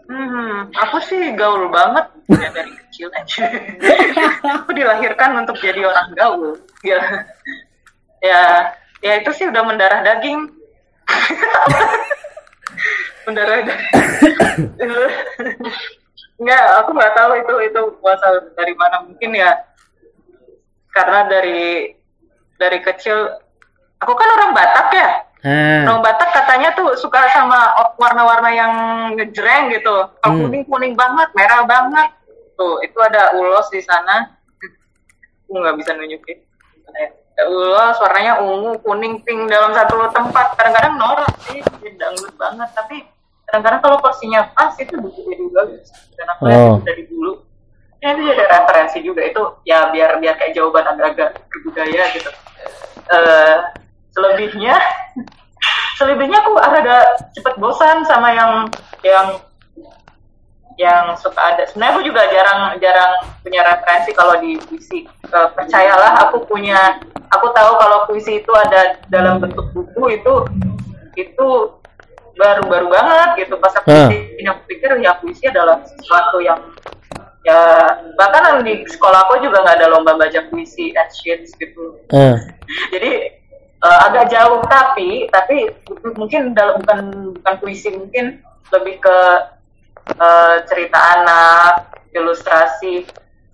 [0.06, 3.42] Hmm, aku sih gaul banget ya dari kecil aja.
[4.54, 6.54] aku dilahirkan untuk jadi orang gaul.
[6.86, 7.02] Ya,
[8.22, 8.70] ya,
[9.04, 10.48] ya itu sih udah mendarah daging.
[13.26, 13.80] mendarah daging.
[16.36, 18.96] Enggak, aku nggak tahu itu itu berasal dari mana.
[19.08, 19.56] Mungkin ya
[20.92, 21.92] karena dari
[22.56, 23.36] dari kecil.
[24.04, 25.10] Aku kan orang Batak ya.
[25.46, 28.72] nah Orang Batak katanya tuh suka sama warna-warna yang
[29.16, 30.04] ngejreng gitu.
[30.20, 30.44] Kalau Hmm.
[30.48, 32.12] kuning kuning banget, merah banget.
[32.56, 34.36] Tuh, itu ada ulos di sana.
[35.48, 36.38] Aku nggak bisa nunjukin.
[37.36, 40.56] Ada ulos, warnanya ungu, kuning, pink dalam satu tempat.
[40.56, 41.60] Kadang-kadang norak sih,
[42.00, 42.64] dangdut banget.
[42.72, 43.04] Tapi
[43.44, 45.92] kadang-kadang kalau porsinya pas itu bisa jadi bagus.
[46.16, 46.80] Dan aku Oh.
[46.80, 47.44] dari dulu.
[48.00, 52.30] Ya, itu jadi referensi juga itu ya biar biar kayak jawaban agak-agak berbudaya gitu.
[53.12, 53.56] Eh
[54.16, 54.80] selebihnya
[56.00, 57.04] selebihnya aku ada
[57.36, 58.64] cepet bosan sama yang
[59.04, 59.36] yang
[60.76, 61.64] yang suka ada.
[61.64, 65.08] Sebenarnya aku juga jarang jarang punya referensi kalau di puisi.
[65.08, 67.00] Eh, percayalah aku punya
[67.32, 70.34] aku tahu kalau puisi itu ada dalam bentuk buku itu
[71.16, 71.48] itu
[72.36, 73.56] baru-baru banget gitu.
[73.56, 74.12] Pas aku Ah.
[74.12, 76.60] punya aku pikir ya puisi adalah sesuatu yang
[77.48, 77.58] ya
[78.20, 81.96] bahkan di sekolah aku juga nggak ada lomba baca puisi and shit gitu.
[82.12, 82.36] Eh,
[82.92, 83.32] jadi
[83.80, 85.72] eh, agak jauh tapi tapi
[86.20, 87.00] mungkin dalam bukan
[87.40, 88.44] bukan puisi mungkin
[88.76, 89.16] lebih ke
[90.10, 93.06] eh, cerita anak ilustrasi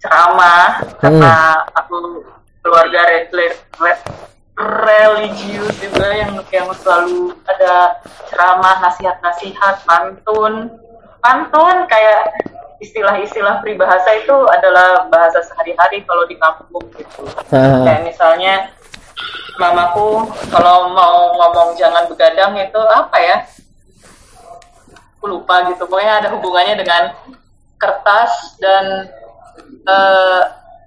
[0.02, 2.26] ceramah karena aku
[2.62, 4.04] keluarga re- re- re-
[4.82, 7.98] religius juga yang yang selalu ada
[8.30, 10.70] ceramah nasihat-nasihat pantun.
[11.22, 12.34] Pantun kayak
[12.82, 17.22] istilah-istilah peribahasa itu adalah bahasa sehari-hari kalau di kampung gitu.
[17.54, 18.74] Ah, kayak misalnya
[19.62, 23.36] mamaku kalau mau ngomong jangan begadang itu apa ya
[25.28, 25.85] lupa gitu.
[25.87, 27.02] Pokoknya ada hubungannya dengan
[27.78, 29.11] kertas dan
[29.87, 30.42] eh,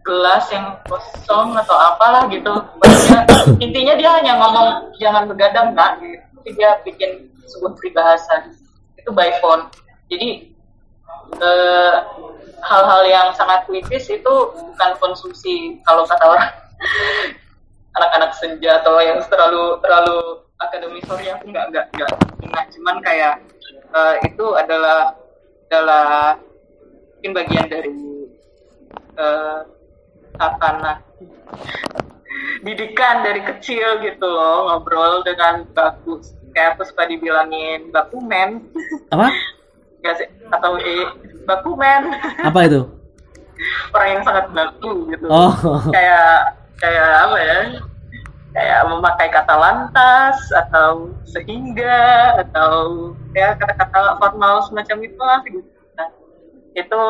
[0.06, 2.54] gelas yang kosong atau apalah gitu.
[2.80, 3.20] Pokoknya
[3.60, 6.24] intinya dia hanya ngomong jangan begadang nak gitu.
[6.40, 7.12] Tapi dia bikin
[7.50, 8.54] sebuah peribahasa.
[8.96, 9.68] Itu by phone.
[10.08, 10.54] Jadi
[11.42, 11.96] eh,
[12.66, 15.82] hal-hal yang sangat puitis itu bukan konsumsi.
[15.84, 16.50] Kalau kata orang
[17.98, 23.34] anak-anak senja atau yang terlalu terlalu akademis sorry aku nggak nggak nggak ingat cuman kayak
[23.92, 25.12] eh, itu adalah
[25.68, 26.40] adalah
[27.16, 27.92] mungkin bagian dari
[29.18, 29.60] eh,
[30.36, 30.98] tatanan
[32.66, 38.64] didikan dari kecil gitu loh ngobrol dengan bagus kayak aku suka dibilangin bakumen
[39.12, 39.28] Apa?
[40.02, 41.08] nggak sih atau eh
[41.44, 42.02] bakumen
[42.48, 42.82] Apa itu?
[43.96, 45.52] orang yang sangat baku gitu Oh.
[45.90, 47.58] kayak kayak apa ya
[48.56, 55.68] kayak memakai kata lantas atau sehingga atau ya kata-kata formal semacam itu lah gitu.
[56.00, 56.08] Nah,
[56.72, 57.02] itu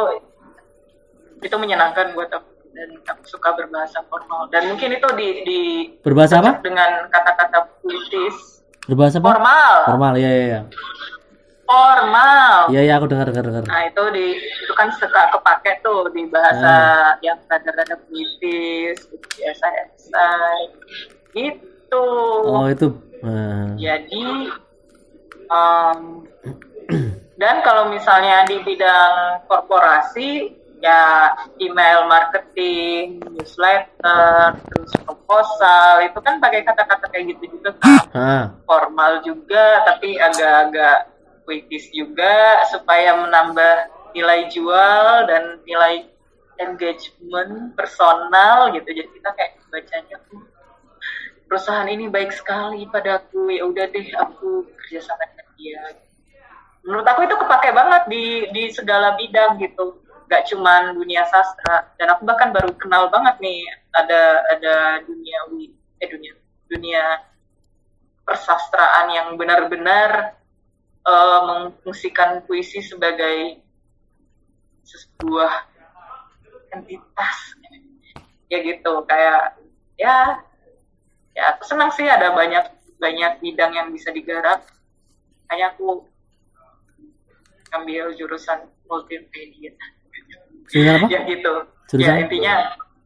[1.46, 5.62] itu menyenangkan buat aku dan aku suka berbahasa formal dan mungkin itu di di
[6.04, 6.60] Berbahasa apa?
[6.60, 9.30] dengan kata-kata puitis Berbahasa apa?
[9.32, 10.62] formal Formal, iya iya iya.
[11.66, 13.64] formal Iya iya aku dengar dengar dengar.
[13.70, 16.74] Nah itu di itu kan suka kepake tuh di bahasa
[17.24, 19.08] yang rada-rada puitis,
[19.40, 20.62] biasa esai,
[21.36, 22.06] gitu.
[22.48, 22.88] Oh itu.
[23.22, 23.76] Nah.
[23.76, 24.50] Jadi
[25.46, 26.00] em,
[27.36, 36.62] dan kalau misalnya di bidang korporasi ya email marketing, newsletter, terus proposal itu kan pakai
[36.62, 38.46] kata-kata kayak gitu juga kan Ah.
[38.64, 41.12] formal juga tapi agak-agak
[41.44, 43.76] puitis juga supaya menambah
[44.16, 46.08] nilai jual dan nilai
[46.64, 50.44] engagement personal gitu jadi kita kayak bacanya "Uh,
[51.46, 53.54] perusahaan ini baik sekali padaku.
[53.54, 55.82] Ya udah deh aku kerja sama dengan dia.
[56.86, 60.02] Menurut aku itu kepake banget di di segala bidang gitu.
[60.26, 61.90] Gak cuman dunia sastra.
[61.98, 63.62] Dan aku bahkan baru kenal banget nih
[63.94, 65.40] ada ada dunia
[66.02, 66.34] eh dunia
[66.66, 67.04] dunia
[68.26, 70.34] persastraan yang benar-benar
[71.06, 73.62] eh, memfungsikan puisi sebagai
[74.86, 75.66] sebuah
[76.74, 77.38] entitas.
[78.50, 79.58] Ya gitu kayak
[79.98, 80.38] ya
[81.36, 82.64] ya aku senang sih ada banyak
[82.98, 84.64] banyak bidang yang bisa digarap.
[85.52, 86.08] Hanya aku
[87.76, 89.76] ambil jurusan multimedia.
[90.66, 91.06] Apa?
[91.12, 91.54] ya gitu.
[91.92, 92.02] Jurusan?
[92.02, 92.54] ya intinya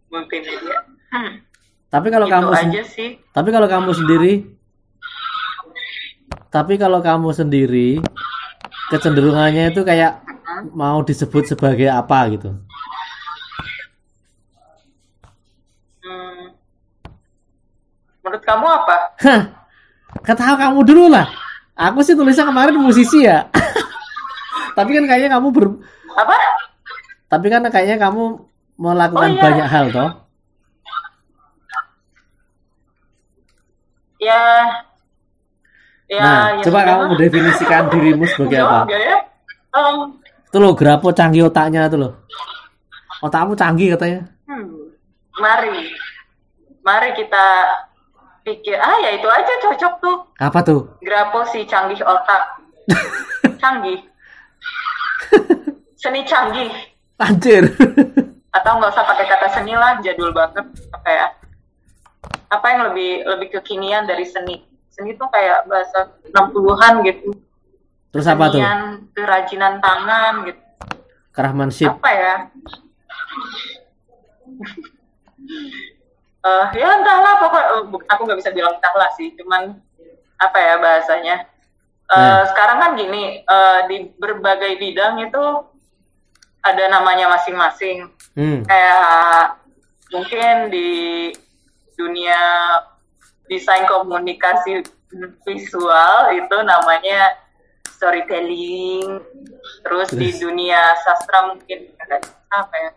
[0.08, 0.78] multimedia.
[1.10, 1.42] Hmm,
[1.90, 3.10] Tapi kalau itu kamu aja sih.
[3.34, 4.34] tapi kalau kamu sendiri?
[6.50, 7.90] Tapi kalau kamu sendiri
[8.90, 10.22] kecenderungannya itu kayak
[10.74, 12.50] mau disebut sebagai apa gitu.
[18.50, 19.42] Kamu apa Hah.
[20.58, 21.30] Kamu dulu lah.
[21.78, 23.46] Aku sih tulisnya kemarin musisi ya.
[24.78, 25.66] tapi kan kayaknya kamu ber
[26.16, 26.36] apa
[27.28, 28.42] tapi kan kayaknya kamu
[28.80, 29.44] melakukan Oh, iya.
[29.44, 30.10] banyak hal toh.
[34.20, 34.42] ya
[36.12, 37.10] ya nah, ya coba kamu lah.
[37.16, 38.96] mendefinisikan dirimu sebagai Jawab apa?
[38.96, 39.18] ya?
[39.70, 39.96] Em,
[40.50, 42.18] Itu loh, grapo canggih otaknya itu loh.
[43.22, 44.26] Otakmu canggih katanya.
[44.50, 44.66] hmm,
[45.38, 45.94] mari,
[46.82, 47.46] mari kita
[48.50, 48.78] pikir.
[48.82, 50.18] Ah ya itu aja cocok tuh.
[50.42, 50.82] Apa tuh?
[51.06, 52.66] Grapo si canggih otak.
[53.62, 54.02] canggih.
[56.02, 56.74] Seni canggih.
[57.22, 57.70] Anjir.
[58.50, 60.66] Atau nggak usah pakai kata seni lah, jadul banget.
[60.96, 61.28] Apa ya?
[62.50, 64.66] Apa yang lebih lebih kekinian dari seni?
[64.90, 67.30] Seni tuh kayak bahasa 60-an gitu.
[68.10, 68.58] Terus apa tuh?
[68.58, 68.82] Kesenian,
[69.14, 70.62] kerajinan tangan gitu.
[71.30, 71.94] Craftsmanship.
[71.94, 72.36] apa ya
[76.50, 79.78] Eh ya entahlah pokok eh, aku nggak bisa bilang entahlah sih cuman
[80.38, 81.38] apa ya bahasanya
[82.10, 82.42] Eh Hmm.
[82.50, 85.44] sekarang kan gini eh, di berbagai bidang itu
[86.66, 88.66] ada namanya masing-masing Hmm.
[88.66, 89.60] kayak
[90.10, 90.90] mungkin di
[91.94, 92.40] dunia
[93.46, 94.82] desain komunikasi
[95.44, 97.36] visual itu namanya
[97.90, 99.20] storytelling
[99.84, 100.40] terus di Terus?
[100.40, 102.18] dunia sastra mungkin ada
[102.50, 102.92] apa ya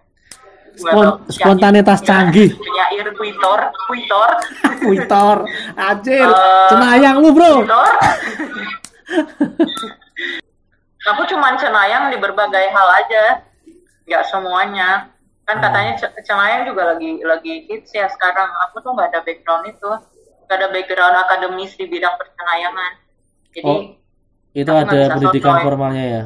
[0.73, 2.51] Spon- spontanitas penyair- canggih.
[2.53, 4.29] penyair twitter twitter
[4.81, 5.35] Twitter.
[5.89, 6.25] Anjir.
[6.25, 7.55] Eh, Cenayang lu, Bro.
[11.03, 13.25] aku cuman cenayang di berbagai hal aja
[14.03, 15.11] nggak semuanya
[15.43, 15.65] kan Hmm.
[15.65, 19.91] katanya ce- cenayang juga lagi lagi hits ya sekarang aku tuh nggak ada background itu
[20.47, 22.93] nggak ada background akademis di bidang percenayangan
[23.51, 23.81] jadi Oh,
[24.53, 25.65] Itu ada pendidikan sotoy.
[25.65, 26.23] formalnya ya.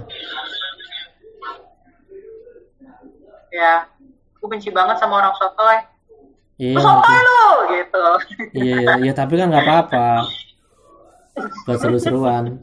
[3.51, 3.75] ya
[4.47, 5.77] aku benci banget sama orang sotoy
[6.55, 6.79] Iya.
[6.79, 7.27] sotoy ngerti.
[7.27, 7.43] lu
[7.75, 8.05] gitu
[8.55, 10.23] Iya, iya, tapi kan nggak apa-apa.
[11.67, 12.63] Buat seru-seruan.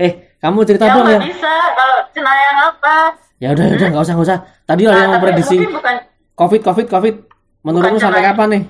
[0.00, 1.20] Eh, kamu cerita ya dong ya.
[1.20, 2.96] bisa kalau cenayang apa
[3.36, 4.38] Ya udah, udah nggak usah, nggak usah.
[4.64, 5.94] Tadi ada Nah, yang tapi memprediksi bukan
[6.32, 7.14] COVID, COVID, COVID.
[7.60, 8.64] Menurutmu Bukan sampai kapan nih?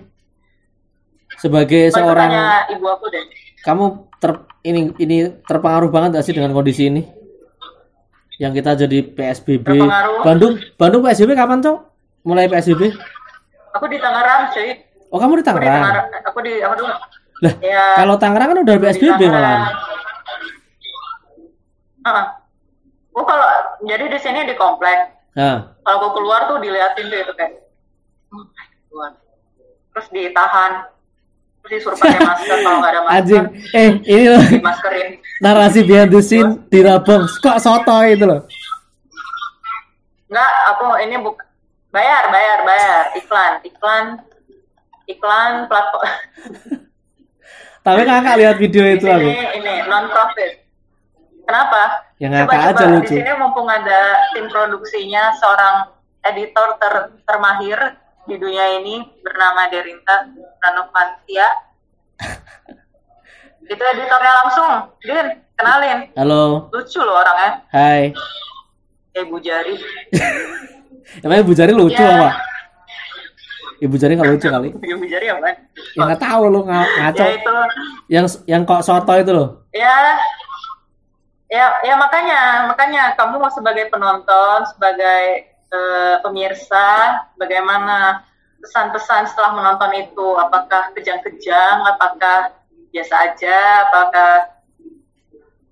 [1.39, 2.31] Sebagai itu seorang,
[2.75, 3.23] ibu aku deh
[3.63, 3.85] kamu
[4.19, 4.31] ter
[4.63, 7.03] ini ini terpengaruh banget gak sih dengan kondisi ini?
[8.37, 9.65] Yang kita jadi PSBB.
[9.65, 10.23] Terpengaruh.
[10.27, 11.96] Bandung, Bandung PSBB kapan cok?
[12.27, 12.91] Mulai PSBB?
[13.71, 14.71] aku di Tangerang cuy
[15.09, 15.83] Oh kamu di aku di Tangerang.
[15.85, 16.93] Tangerang aku di apa dulu
[17.37, 19.31] Lah, ya kalau Tangerang kan udah PSBB Tangerang.
[19.31, 19.61] malahan.
[22.03, 22.27] Heeh.
[23.13, 23.49] Oh kalau
[23.83, 27.61] jadi di sini di komplek Nah, kalau aku keluar tuh diliatin tuh itu kayak
[28.33, 29.13] oh, my God.
[29.93, 30.73] terus ditahan
[31.67, 33.45] disuruh pakai masker kalau nggak ada masker Anjing.
[33.71, 35.09] Eh, ini loh dimaskerin
[35.39, 37.29] narasi behind the scene di Rabong.
[37.37, 38.49] Kok soto itu loh.
[40.27, 41.37] Enggak, aku ini buk
[41.97, 44.07] bayar, bayar, bayar, iklan, iklan,
[45.09, 46.13] iklan platform.
[47.87, 49.25] Tapi kakak lihat video Di itu aku.
[49.25, 50.53] sini ini non profit.
[51.47, 51.83] Kenapa?
[52.19, 53.15] Ya, ngakak aja Di lucu.
[53.17, 54.01] sini mumpung ada
[54.35, 55.95] tim produksinya seorang
[56.27, 57.79] editor ter termahir
[58.27, 60.27] di dunia ini bernama Derinta
[60.61, 61.49] Ranovantia.
[63.73, 64.71] Itu editornya langsung,
[65.03, 66.11] Din, kenalin.
[66.19, 66.67] Halo.
[66.75, 68.11] Lucu loh orangnya, Hai.
[69.15, 69.75] Ibu Jari.
[71.19, 72.11] Emang Ibu Jari lucu Ya.
[72.13, 72.31] apa?
[73.77, 74.69] Ibu Jari nggak lucu kali.
[74.73, 75.47] Ibu Jari apa?
[75.93, 77.21] Ya nggak tahu lu nga- ngaco.
[77.21, 77.53] Ya itu
[78.09, 79.49] Yang yang kok soto itu loh.
[79.71, 80.17] ya
[81.47, 86.87] ya ya makanya makanya kamu mau sebagai penonton sebagai eh, pemirsa
[87.37, 88.25] bagaimana
[88.59, 92.51] pesan-pesan setelah menonton itu apakah kejang-kejang apakah
[92.91, 94.33] biasa aja apakah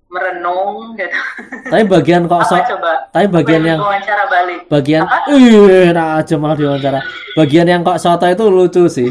[0.07, 1.17] merenung gitu
[1.65, 6.53] Tapi bagian kok so coba tapi bagian yang wawancara balik bagian ih enak aja malah
[6.53, 6.99] diwawancara.
[7.33, 9.09] Bagian yang kok soto itu lucu sih.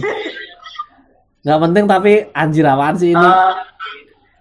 [1.45, 3.21] Nggak penting tapi anjir apaan sih ini?
[3.21, 3.53] Eh,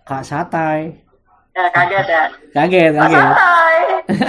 [0.04, 1.00] Kak satai.
[1.52, 3.24] ya kaget ya Kaget, kok kaget.
[3.24, 3.78] sotoy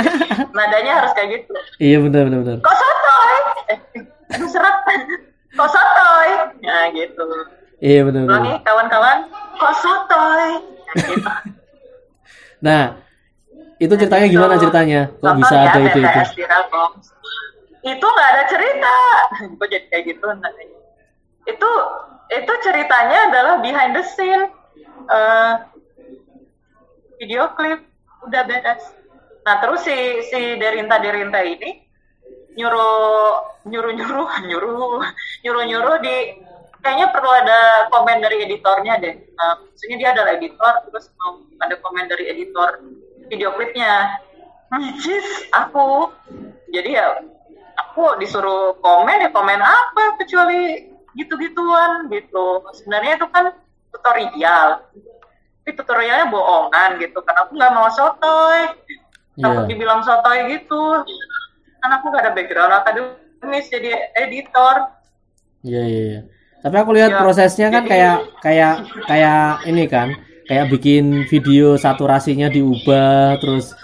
[0.57, 2.59] nadanya harus kayak gitu Iya benar benar benar.
[2.61, 3.35] kok sotoy
[3.67, 3.79] eh,
[4.29, 4.77] aduh serat
[5.51, 6.29] kok sotoy
[6.61, 7.25] nah gitu
[7.81, 8.39] Iya benar benar.
[8.39, 9.19] ulangi kawan-kawan
[9.57, 11.31] kok sotoy nah, gitu.
[12.65, 12.97] Nah,
[13.77, 14.41] itu ceritanya Gitu.
[14.41, 15.01] gimana ceritanya?
[15.21, 15.99] Kok bisa ya, ada itu?
[16.01, 16.93] Telkom.
[17.85, 18.97] itu nggak ada cerita
[19.61, 20.25] gue jadi kayak gitu
[21.45, 21.71] itu
[22.33, 24.49] itu ceritanya adalah behind the scene
[25.13, 25.55] eh,
[27.21, 27.85] video klip
[28.25, 28.81] udah beres
[29.45, 29.93] nah terus si
[30.33, 31.85] si Derinta Derinta ini
[32.57, 35.05] nyuruh nyuruh nyuruh nyuruh
[35.45, 36.17] nyuruh nyuruh di
[36.85, 39.17] kayaknya perlu ada komen dari editornya deh.
[39.41, 42.85] Nah, maksudnya dia adalah editor terus mau ada komen dari editor
[43.33, 44.21] video klipnya.
[44.77, 45.25] Which is
[45.57, 46.13] aku.
[46.69, 47.25] Jadi ya
[47.81, 52.61] aku disuruh komen ya komen apa kecuali gitu-gituan gitu.
[52.77, 53.57] Sebenarnya itu kan
[53.89, 54.85] tutorial.
[55.65, 57.25] Tapi tutorialnya bohongan gitu.
[57.25, 58.77] Kan aku nggak mau sotoy.
[59.41, 59.71] Takut Iya.
[59.73, 61.01] dibilang sotoy gitu.
[61.81, 64.93] Kan aku nggak ada background akademis jadi editor.
[65.65, 66.03] Iya iya.
[66.05, 66.21] iya.
[66.65, 70.17] Tapi aku lihat Ya, prosesnya kan kayak kayak kayak ini kan,
[70.49, 73.77] kayak bikin video saturasinya diubah terus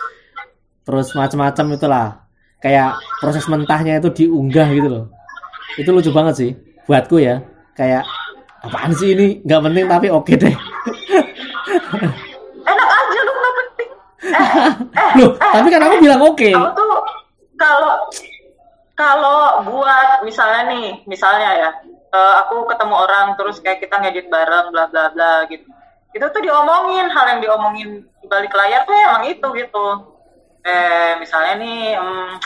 [0.88, 2.08] terus macam-macam itulah.
[2.60, 5.04] Kayak proses mentahnya itu diunggah gitu loh.
[5.76, 6.50] Itu lucu banget sih
[6.88, 7.44] buatku ya.
[7.76, 8.08] Kayak
[8.64, 9.44] apaan sih ini?
[9.44, 10.52] nggak penting tapi oke deh.
[12.70, 13.88] enak aja lu nggak penting
[14.40, 16.50] eh eh Loh, tapi kan aku bilang oke.
[16.50, 16.94] tuh
[17.56, 17.92] kalau
[18.96, 21.70] kalau buat misalnya nih misalnya ya
[22.10, 25.66] eh, aku ketemu orang terus kayak kita ngedit bareng bla bla bla gitu.
[26.10, 29.86] Itu tuh diomongin hal yang diomongin di balik layar tuh emang itu gitu.
[30.66, 32.36] Eh misalnya nih em,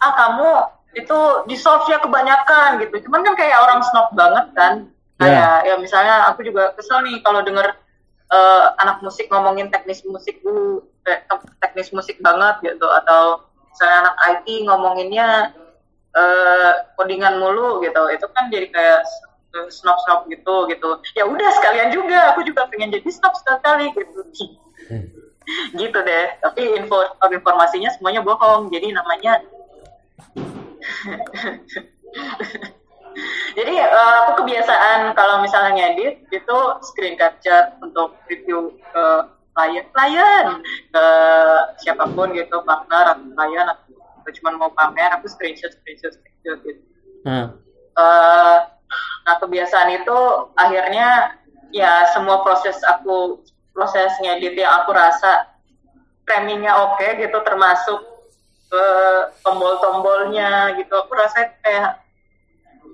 [0.00, 0.48] ah kamu
[0.96, 3.04] itu di solve nya kebanyakan gitu.
[3.08, 4.74] Cuman kan kayak orang snob banget kan.
[5.16, 7.76] Kayak ya misalnya aku juga kesel nih kalau denger
[8.32, 11.20] eh, anak musik ngomongin teknis musik dulu eh,
[11.60, 12.88] teknis musik banget gitu.
[12.88, 15.28] Atau misalnya anak IT ngomonginnya
[16.16, 18.02] eh codingan mulu gitu.
[18.08, 19.00] Itu kan jadi kayak
[19.68, 20.90] snob snob gitu gitu.
[21.16, 22.32] Ya udah sekalian juga.
[22.32, 24.20] Aku juga pengen jadi snob sekali gitu.
[25.78, 26.26] Gitu deh.
[26.42, 28.66] Tapi info informasinya semuanya bohong.
[28.66, 29.38] Jadi namanya
[33.56, 39.04] jadi eh, aku kebiasaan kalau misalnya ngedit itu screen capture untuk review ke
[39.56, 40.46] klien klien
[40.92, 41.06] ke
[41.80, 43.85] siapa pun gitu partner atau klien atau
[44.34, 46.82] cuma mau pamer aku screenshot screenshot screenshot gitu.
[47.26, 47.54] Nah,
[47.96, 48.58] Eh,
[49.24, 50.18] nah kebiasaan itu
[50.54, 51.32] akhirnya
[51.72, 53.40] ya semua proses aku
[53.72, 55.48] proses ngedit yang aku rasa
[56.28, 58.00] framingnya oke gitu termasuk
[58.68, 60.92] eh, tombol-tombolnya gitu.
[60.92, 62.04] Aku rasa kayak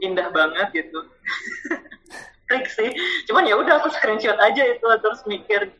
[0.06, 1.02] indah banget gitu.
[2.46, 2.94] Trik sih.
[3.26, 5.74] Cuman ya udah aku screenshot aja itu terus mikir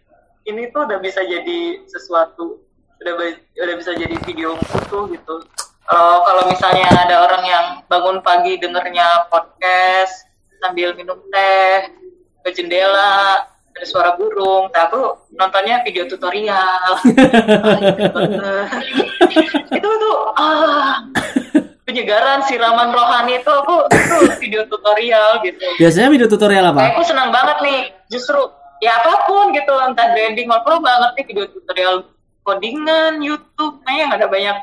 [0.50, 2.58] ini tuh udah bisa jadi sesuatu
[3.02, 3.14] udah
[3.58, 5.34] udah bisa jadi video utuh gitu
[5.82, 10.24] kalau kalau misalnya ada orang yang bangun pagi dengernya podcast
[10.62, 11.90] sambil minum teh
[12.42, 13.42] ke jendela
[13.72, 15.02] ada suara burung nah aku
[15.34, 18.68] nontonnya video tutorial Ah,
[19.32, 19.72] banget.
[19.72, 21.02] itu tuh ah
[21.82, 26.94] penyegaran siraman rohani itu aku itu video tutorial gitu biasanya video tutorial kayak apa?
[26.94, 28.38] aku senang banget nih justru
[28.78, 31.94] ya apa pun gitu entah branding aku banget nih video tutorial
[32.42, 34.56] codingan YouTube kayaknya ada banyak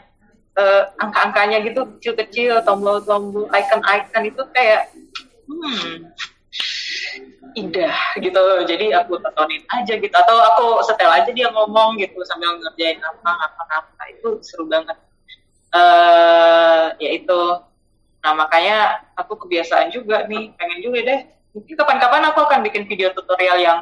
[0.60, 4.92] eh, angka-angkanya gitu kecil-kecil tombol-tombol icon-icon itu kayak
[5.48, 6.12] hmm
[7.58, 8.44] indah gitu.
[8.66, 10.14] Jadi aku tontonin aja gitu.
[10.14, 14.04] Atau aku setel aja dia ngomong gitu sambil ngerjain apa apa apa.
[14.14, 14.98] Itu seru banget.
[15.74, 17.42] Uh, ya itu.
[18.20, 21.20] Nah makanya aku kebiasaan juga nih pengen juga deh.
[21.56, 23.80] Mungkin kapan-kapan aku akan bikin video tutorial yang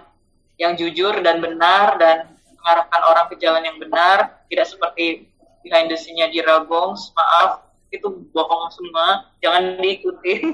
[0.57, 2.36] yang jujur dan benar dan
[2.67, 5.31] mengarahkan orang ke jalan yang benar tidak seperti
[5.63, 7.63] behind the scene-nya di Ragongs maaf
[7.95, 10.43] itu bohong semua jangan diikuti.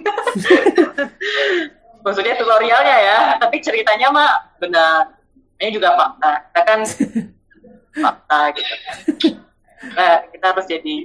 [2.06, 4.30] Maksudnya tutorialnya ya tapi ceritanya mah
[4.62, 5.18] benar.
[5.58, 6.80] Ini juga fakta kita kan
[8.06, 8.74] fakta gitu.
[9.98, 10.96] Nah kita harus jadi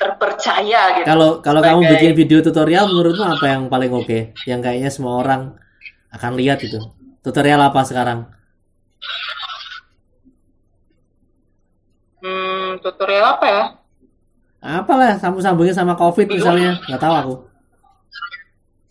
[0.00, 1.04] terpercaya gitu.
[1.04, 4.08] Kalau kalau kamu bikin video tutorial menurutmu apa yang paling oke?
[4.08, 4.32] Okay?
[4.48, 5.52] yang kayaknya semua orang
[6.16, 6.80] akan lihat itu.
[7.20, 8.37] Tutorial apa sekarang
[12.76, 13.64] hmm, tutorial apa ya?
[14.58, 16.76] Apalah sambung sambungin sama covid misalnya.
[16.84, 17.34] Nggak tahu aku.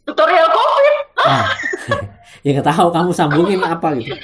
[0.08, 0.96] Tutorial covid?
[1.22, 1.46] Ah,
[2.46, 4.16] ya nggak tahu kamu sambungin apa gitu.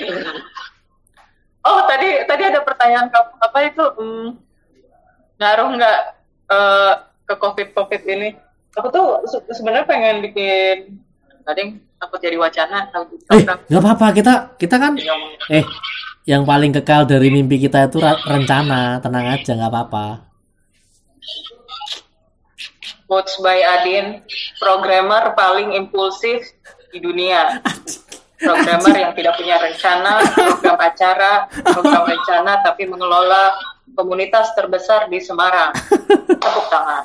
[1.63, 3.07] Oh tadi tadi ada pertanyaan
[3.39, 3.83] apa itu?
[3.99, 4.27] Hmm,
[5.39, 5.99] ngaruh nggak
[6.51, 6.93] uh,
[7.27, 8.29] ke covid covid ini?
[8.79, 9.21] Aku tuh
[9.53, 10.97] sebenarnya pengen bikin
[11.43, 12.87] tadi takut jadi wacana
[13.31, 14.95] eh nggak apa-apa kita kita kan
[15.51, 15.63] eh
[16.23, 20.33] yang paling kekal dari mimpi kita itu rencana tenang aja nggak apa-apa
[23.13, 24.25] quotes by Adin,
[24.57, 26.49] programmer paling impulsif
[26.89, 27.61] di dunia.
[28.41, 33.53] Programmer yang tidak punya rencana, program acara, program rencana, tapi mengelola
[33.93, 35.77] komunitas terbesar di Semarang.
[36.25, 37.03] Tepuk tangan.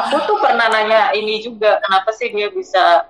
[0.00, 3.04] Aku tuh pernah nanya ini juga, kenapa sih dia bisa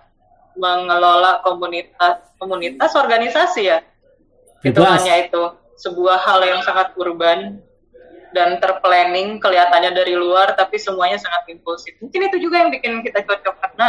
[0.59, 3.78] mengelola komunitas komunitas organisasi ya?
[4.61, 5.42] Itu hanya itu
[5.78, 7.62] sebuah hal yang sangat urban
[8.34, 11.94] dan terplanning kelihatannya dari luar tapi semuanya sangat impulsif.
[12.02, 13.86] Mungkin itu juga yang bikin kita cocok karena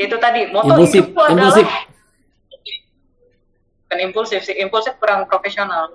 [0.00, 1.68] itu tadi moto impulsif, itu adalah impulsif.
[3.90, 5.90] kan impulsif sih, impulsif kurang profesional.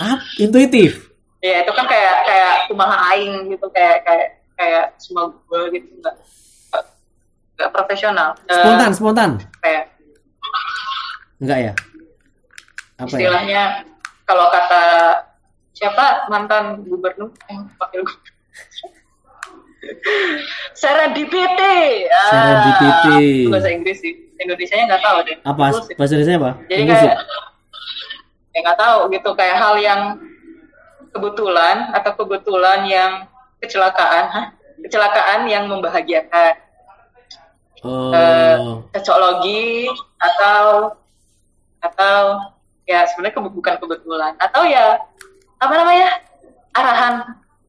[0.00, 1.12] ah, intuitif.
[1.44, 6.16] Ya itu kan kayak kayak kumaha aing gitu kayak kayak kayak semua gue gitu enggak
[7.54, 8.28] enggak profesional.
[8.46, 9.30] Spontan, uh, spontan.
[9.62, 9.84] Kayak
[11.38, 11.72] enggak ya?
[12.94, 13.18] Apa ya?
[13.18, 13.66] istilahnya ya?
[14.24, 14.82] kalau kata
[15.74, 16.30] siapa?
[16.30, 17.30] Mantan gubernur?
[17.50, 18.32] Eh wakil gubernur.
[20.80, 22.08] Serendipity.
[22.08, 23.52] Ah, serendipity.
[23.52, 24.14] bahasa Inggris sih.
[24.40, 25.36] Indonesia nya nggak tahu deh.
[25.44, 25.64] Apa?
[25.94, 26.52] Bahasa Indonesia apa?
[26.66, 27.16] Jadi kayak
[28.54, 29.30] ya nggak tahu gitu.
[29.36, 30.00] Kayak hal yang
[31.12, 33.12] kebetulan atau kebetulan yang
[33.60, 34.26] kecelakaan.
[34.32, 34.46] Hah?
[34.84, 36.52] kecelakaan yang membahagiakan
[37.84, 38.10] oh.
[38.10, 38.80] uh,
[40.18, 40.64] atau
[41.84, 42.18] atau
[42.88, 44.32] ya sebenarnya ke bukan kebetulan.
[44.40, 44.98] Atau ya
[45.60, 46.08] apa namanya
[46.74, 47.14] arahan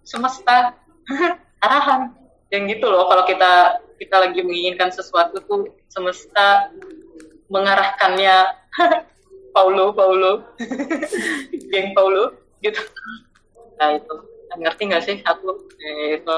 [0.08, 0.74] semesta
[1.66, 2.16] arahan.
[2.50, 6.72] Yang gitu loh kalau kita kita lagi menginginkan sesuatu tuh semesta
[7.52, 8.36] mengarahkannya.
[9.56, 10.44] Paulo Paulo.
[11.72, 12.84] Geng Paulo gitu.
[13.80, 14.16] Nah itu.
[14.56, 15.68] Ngerti nggak sih aku?
[15.80, 16.36] Eh, itu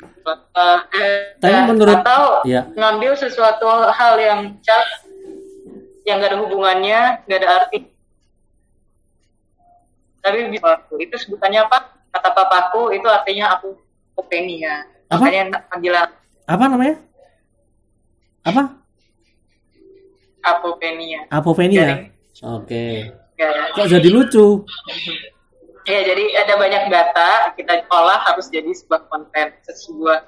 [0.00, 2.68] eh, Tapi menurut atau ya.
[2.74, 4.84] ngambil sesuatu hal yang cap
[6.08, 7.78] yang gak ada hubungannya gak ada arti.
[10.20, 11.96] Tapi papaku itu sebutannya apa?
[12.10, 13.76] Kata papaku itu artinya aku
[14.18, 15.24] openia apa?
[15.26, 16.08] Makanya panggilan.
[16.44, 16.96] Apa namanya?
[18.44, 18.62] Apa?
[20.40, 21.28] Apopenia.
[21.28, 22.08] Apopenia.
[22.40, 22.64] Oke.
[22.64, 22.94] Okay.
[23.40, 23.72] Ya.
[23.72, 24.68] kok jadi lucu
[25.90, 30.18] ya jadi ada banyak data kita olah harus jadi sebuah konten sebuah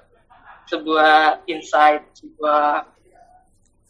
[0.66, 2.90] sebuah insight sebuah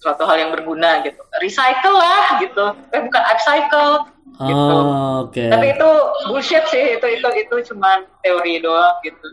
[0.02, 4.74] suatu hal yang berguna gitu recycle lah gitu eh bukan upcycle gitu.
[4.74, 5.38] Oh, Oke.
[5.38, 5.48] Okay.
[5.52, 5.90] Tapi itu
[6.30, 9.26] bullshit sih itu itu itu cuma teori doang gitu.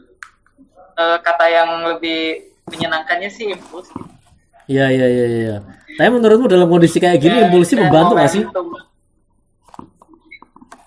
[0.99, 3.87] Uh, kata yang lebih menyenangkannya sih impuls.
[4.67, 5.57] Iya iya iya iya.
[5.95, 8.43] Tapi menurutmu dalam kondisi kayak gini ya, impulsif membantu nggak sih?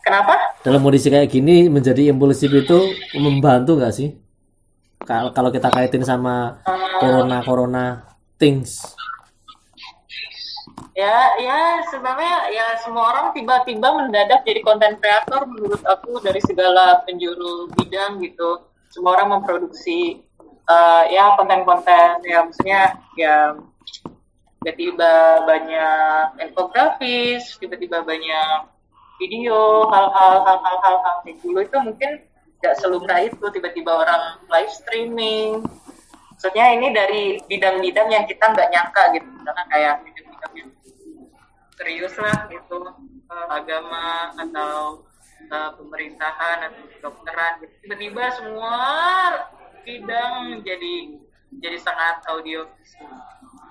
[0.02, 0.34] Kenapa?
[0.66, 2.78] Dalam kondisi kayak gini menjadi impulsif itu
[3.16, 4.14] membantu nggak sih?
[5.06, 6.62] Kalau kita kaitin sama
[7.02, 7.84] corona corona
[8.38, 8.94] things
[10.92, 17.00] ya ya sebenarnya ya semua orang tiba-tiba mendadak jadi konten kreator menurut aku dari segala
[17.08, 20.20] penjuru bidang gitu semua orang memproduksi
[20.68, 22.82] uh, ya konten-konten ya maksudnya
[23.16, 23.56] ya
[24.60, 28.68] tiba-tiba banyak infografis tiba-tiba banyak
[29.20, 32.10] video hal-hal hal-hal hal-hal dulu itu mungkin
[32.62, 35.66] nggak selumrah itu tiba-tiba orang live streaming.
[36.30, 39.26] Maksudnya ini dari bidang-bidang yang kita nggak nyangka gitu.
[39.26, 39.94] Misalkan kayak
[41.74, 42.78] serius lah gitu.
[43.32, 45.02] Uh, agama atau
[45.50, 48.76] uh, pemerintahan atau kedokteran tiba-tiba semua
[49.82, 50.94] bidang jadi
[51.58, 52.68] jadi sangat audio.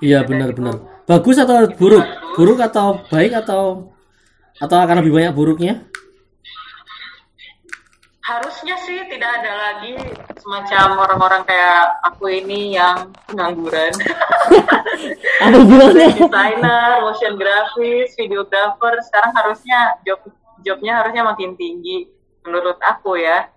[0.02, 1.06] Iya benar-benar.
[1.06, 2.04] Bagus atau buruk?
[2.36, 3.94] Buruk atau baik atau
[4.62, 5.92] atau akan lebih banyak buruknya?
[8.32, 9.98] harusnya sih tidak ada lagi
[10.40, 13.92] semacam orang-orang kayak aku ini yang pengangguran.
[15.44, 16.10] Apa hubungannya?
[16.16, 20.22] Desainer, motion grafis, videographer, sekarang harusnya job
[20.64, 22.08] jobnya harusnya makin tinggi
[22.48, 23.52] menurut aku ya.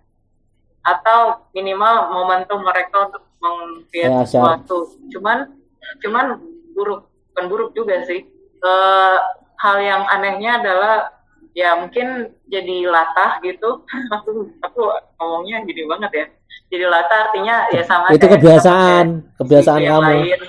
[0.84, 4.98] Atau minimal momentum mereka untuk mengkreat Ya, sesuatu.
[5.12, 5.54] Cuman
[6.02, 6.40] cuman
[6.74, 8.26] buruk, bukan buruk juga sih.
[8.64, 9.18] Eh,
[9.58, 11.10] hal yang anehnya adalah
[11.54, 13.82] ya mungkin jadi latah gitu.
[14.10, 14.80] aku aku
[15.20, 16.26] ngomongnya gini banget ya.
[16.72, 20.02] Jadi latah artinya ya sama Itu kayak kebiasaan, kita kebiasaan kamu.
[20.02, 20.40] lain.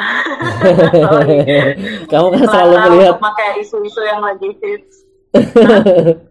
[2.08, 5.04] Kamu kan selalu melihat pakai isu-isu yang lagi hits.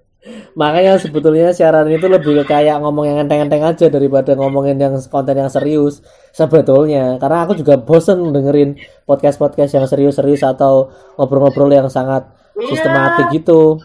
[0.60, 5.48] Makanya sebetulnya siaran itu lebih kayak ngomong yang enteng-enteng aja daripada ngomongin yang konten yang
[5.48, 6.04] serius
[6.36, 7.16] sebetulnya.
[7.24, 8.76] Karena aku juga bosen dengerin
[9.08, 12.28] podcast-podcast yang serius-serius atau ngobrol-ngobrol yang sangat
[12.60, 12.70] Iya.
[12.76, 13.80] sistematik gitu.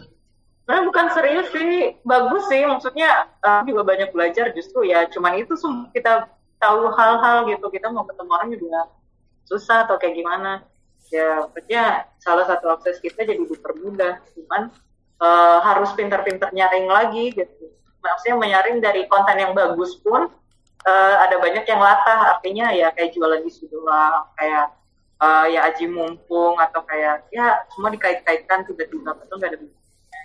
[0.65, 2.65] Nah, bukan serius sih, bagus sih.
[2.67, 5.07] Maksudnya uh, juga banyak belajar justru ya.
[5.07, 5.55] Cuman itu
[5.95, 6.27] kita
[6.59, 7.65] tahu hal-hal gitu.
[7.71, 8.79] Kita mau ketemu orang juga
[9.47, 10.65] susah atau kayak gimana.
[11.13, 14.19] Ya, maksudnya salah satu akses kita jadi dipermudah.
[14.33, 14.73] Cuman
[15.21, 17.65] uh, harus pintar-pintar nyaring lagi gitu.
[18.01, 20.29] Maksudnya menyaring dari konten yang bagus pun
[20.85, 22.37] uh, ada banyak yang latah.
[22.37, 24.75] Artinya ya kayak jualan isu doang, kayak
[25.19, 30.23] uh, ya aji mumpung atau kayak ya semua dikait-kaitkan tiba-tiba betul nggak ada hubungannya.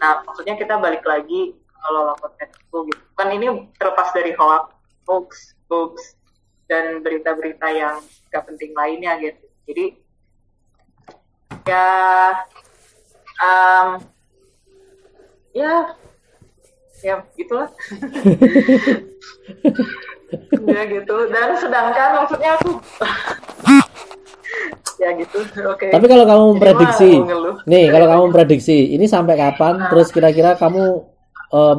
[0.00, 3.04] Nah maksudnya kita balik lagi kalau konten itu gitu.
[3.16, 3.46] Kan ini
[3.80, 4.64] terlepas dari hoax,
[5.08, 5.28] hoax,
[5.72, 5.94] hoax
[6.68, 7.98] dan berita-berita yang
[8.30, 9.44] gak penting lainnya gitu.
[9.66, 9.84] Jadi
[11.66, 11.86] ya
[13.40, 13.88] um,
[15.56, 15.96] ya
[17.00, 17.68] ya gitulah.
[20.70, 21.26] Ya gitu.
[21.26, 22.78] Dan sedangkan maksudnya aku
[25.02, 25.38] ya gitu.
[25.66, 25.90] Oke.
[25.90, 27.10] Tapi kalau kamu memprediksi,
[27.66, 29.90] nih kalau kamu memprediksi, ini sampai kapan?
[29.90, 31.02] Terus kira-kira kamu
[31.50, 31.78] em,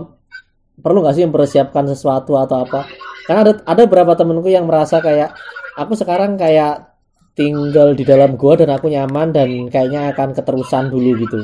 [0.84, 2.92] perlu nggak sih mempersiapkan sesuatu atau apa?
[3.24, 5.32] Karena ada ada beberapa temenku yang merasa kayak
[5.80, 6.91] aku sekarang kayak
[7.34, 11.40] tinggal di dalam gua dan aku nyaman dan kayaknya akan keterusan dulu gitu.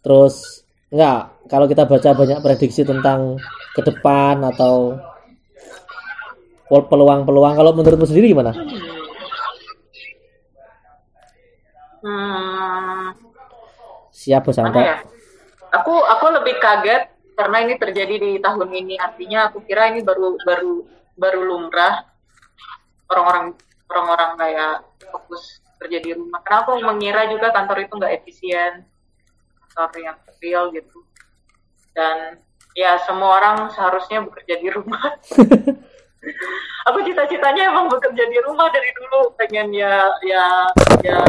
[0.00, 3.38] Terus nggak, kalau kita baca banyak prediksi tentang
[3.74, 4.98] ke depan atau
[6.70, 8.54] peluang-peluang, kalau menurutmu sendiri gimana?
[12.04, 13.06] hmm,
[14.14, 14.78] Siap bos Anto?
[14.78, 15.02] ya
[15.70, 17.08] aku aku lebih kaget
[17.38, 20.84] karena ini terjadi di tahun ini artinya aku kira ini baru baru
[21.16, 22.04] baru lumrah
[23.08, 23.56] orang-orang
[23.88, 24.74] orang-orang kayak
[25.10, 26.40] fokus kerja di rumah.
[26.42, 28.72] Karena aku mengira juga kantor itu nggak efisien.
[29.74, 30.98] Kantor yang kecil gitu.
[31.92, 32.38] Dan
[32.78, 35.02] ya semua orang seharusnya bekerja di rumah.
[36.88, 39.32] Aku cita-citanya emang bekerja di rumah dari dulu?
[39.40, 40.68] Pengen ya ya
[41.00, 41.20] ya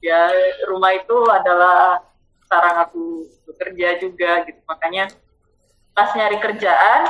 [0.00, 0.20] ya
[0.64, 2.00] rumah itu adalah
[2.48, 4.60] sarang aku bekerja juga gitu.
[4.64, 5.12] Makanya
[5.92, 7.00] pas nyari kerjaan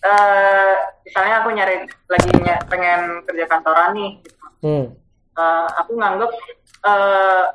[0.00, 0.74] eh
[1.04, 4.39] misalnya aku nyari lagi ny- pengen kerja kantoran nih gitu.
[4.60, 4.86] Hmm.
[5.40, 6.30] Eh, aku nganggep
[6.80, 7.46] eh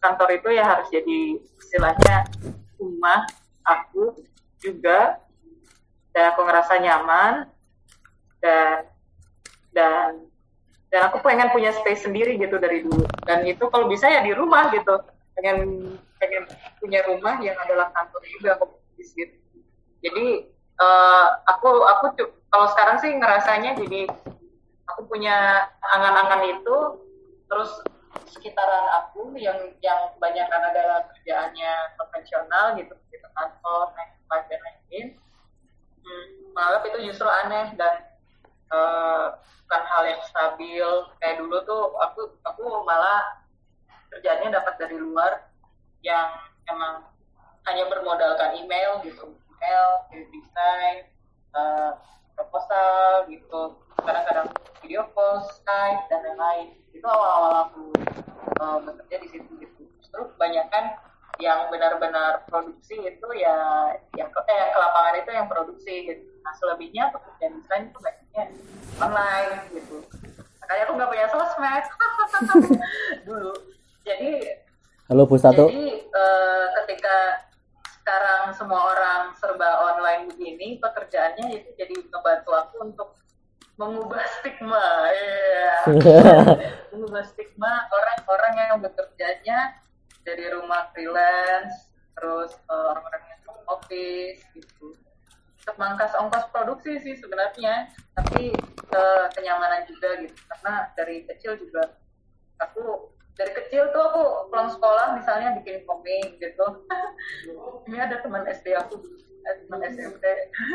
[0.00, 1.18] kantor itu ya harus jadi
[1.60, 2.16] istilahnya
[2.80, 3.24] rumah
[3.64, 4.16] aku
[4.60, 5.20] juga.
[6.16, 7.48] Dan aku ngerasa nyaman.
[8.40, 8.88] Dan
[9.76, 10.24] dan
[10.88, 13.04] dan aku pengen punya space sendiri gitu dari dulu.
[13.28, 14.96] Dan itu kalau bisa ya di rumah gitu.
[15.36, 16.48] Pengen pengen
[16.80, 19.36] punya rumah yang adalah kantor juga aku gitu
[20.00, 20.26] jadi
[20.80, 22.04] eh, aku aku
[22.52, 24.08] kalau sekarang sih ngerasanya jadi
[24.96, 26.76] aku punya angan-angan itu
[27.52, 27.68] terus
[28.32, 33.92] sekitaran aku yang yang kebanyakan adalah kerjaannya konvensional gitu di kantor
[34.24, 35.20] five dan lain-lain.
[36.00, 36.26] Hmm,
[36.56, 38.08] malah itu justru aneh dan
[38.72, 40.88] eh, bukan hal yang stabil.
[41.20, 43.44] Kayak dulu tuh aku aku malah
[44.16, 45.52] kerjaannya dapat dari luar
[46.00, 46.40] yang
[46.72, 47.04] emang
[47.68, 51.04] hanya bermodalkan email gitu email desain
[51.52, 51.90] eh,
[52.32, 53.76] proposal gitu
[54.06, 54.46] kadang-kadang
[54.80, 56.78] video call Skype dan lain-lain.
[56.94, 57.84] Itu awal-awal aku
[58.62, 59.82] eh, bekerja di situ gitu.
[60.00, 60.96] Justru kebanyakan
[61.36, 66.24] yang benar-benar produksi itu ya yang ke, eh, ke lapangan itu yang produksi gitu.
[66.40, 68.44] Nah selebihnya pekerjaan desain itu banyaknya
[69.02, 69.96] online gitu.
[70.62, 71.84] Makanya aku nggak punya sosmed.
[73.28, 73.52] Dulu.
[74.06, 74.30] Jadi
[75.06, 75.70] Halo Bu Satu.
[75.70, 77.46] jadi eh, ketika
[78.02, 83.08] sekarang semua orang serba online begini, pekerjaannya itu jadi ngebantu aku untuk
[83.76, 85.72] mengubah stigma, ya.
[86.92, 89.76] mengubah stigma orang-orang yang bekerjanya
[90.24, 94.96] dari rumah freelance, terus eh, orang-orang yang home office gitu.
[95.66, 98.54] memangkas ongkos produksi sih sebenarnya tapi
[98.94, 101.90] uh, kenyamanan juga gitu karena dari kecil juga
[102.62, 106.66] aku dari kecil tuh aku pulang sekolah misalnya bikin komik gitu.
[107.86, 108.96] Ini ada teman SD aku
[109.44, 110.24] eh, teman SMP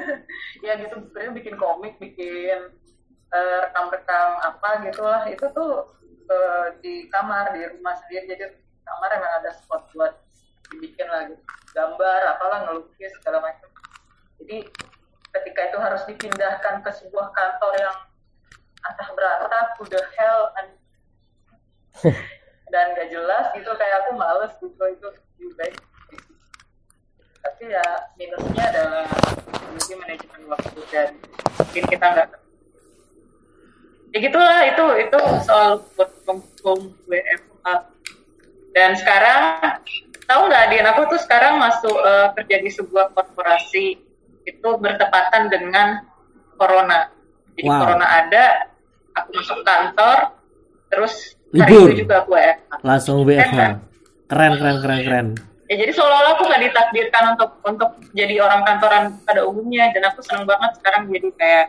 [0.66, 2.70] ya gitu sebenarnya bikin komik bikin
[3.34, 5.26] uh, rekam-rekam apa gitu lah.
[5.26, 5.90] Itu tuh
[6.30, 8.38] uh, di kamar di rumah sendiri.
[8.38, 8.46] Jadi
[8.86, 10.14] kamar emang ada spot buat
[10.70, 11.36] dibikin lagi
[11.74, 13.68] gambar apalah ngelukis segala macam.
[14.38, 14.70] Jadi
[15.34, 17.98] ketika itu harus dipindahkan ke sebuah kantor yang
[18.82, 20.42] entah beratap, udah hell
[22.72, 25.76] dan gak jelas gitu kayak aku males gitu itu lebih baik.
[27.42, 29.06] Tapi ya minusnya adalah
[29.70, 31.10] mungkin manajemen waktu dan
[31.60, 32.28] mungkin kita nggak
[34.12, 36.12] ya gitulah itu itu soal work
[37.08, 37.68] WFH
[38.72, 39.42] dan sekarang
[40.32, 44.00] tahu nggak Dian aku tuh sekarang masuk uh, kerja di sebuah korporasi.
[44.48, 46.08] Itu bertepatan dengan
[46.56, 47.12] corona.
[47.60, 47.84] Jadi wow.
[47.84, 48.46] corona ada,
[49.14, 50.40] aku masuk kantor,
[50.92, 52.72] terus hari itu juga aku WFH.
[52.84, 53.56] Langsung WFH.
[53.56, 53.74] Kan?
[54.28, 55.28] Keren, keren, keren, keren.
[55.72, 60.20] Ya jadi seolah-olah aku nggak ditakdirkan untuk untuk jadi orang kantoran pada umumnya dan aku
[60.20, 61.66] seneng banget sekarang jadi kayak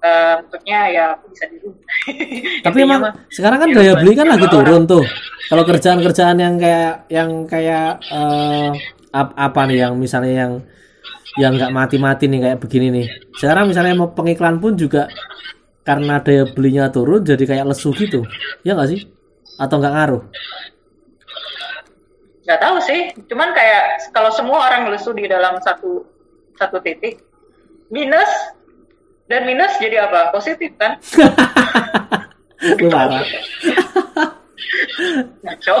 [0.00, 1.84] uh, maksudnya ya aku bisa di rumah.
[2.64, 5.04] Tapi emang sekarang kan daya beli kan lagi turun tuh.
[5.52, 8.72] Kalau kerjaan-kerjaan yang kayak yang kayak uh,
[9.16, 10.52] apa nih yang misalnya yang
[11.36, 13.06] yang nggak mati-mati nih kayak begini nih.
[13.36, 15.12] Sekarang misalnya mau pengiklan pun juga
[15.86, 18.26] karena daya belinya turun jadi kayak lesu gitu.
[18.66, 19.00] Ya nggak sih?
[19.56, 20.22] Atau nggak ngaruh?
[22.42, 23.00] Nggak tahu sih.
[23.30, 26.02] Cuman kayak kalau semua orang lesu di dalam satu
[26.58, 27.22] satu titik
[27.94, 28.28] minus
[29.30, 30.34] dan minus jadi apa?
[30.34, 30.98] Positif kan?
[32.82, 33.22] Lu marah.
[35.46, 35.76] Ngaco.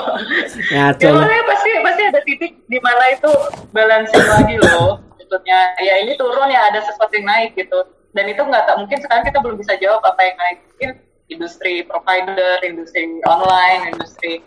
[0.70, 1.08] Ngaco.
[1.10, 3.32] Ya, pasti pasti ada titik di mana itu
[3.74, 7.82] balancing lagi loh maksudnya ya ini turun ya ada sesuatu yang naik gitu
[8.16, 10.90] dan itu nggak tak mungkin sekarang kita belum bisa jawab apa yang naik mungkin
[11.28, 14.40] industri provider industri online industri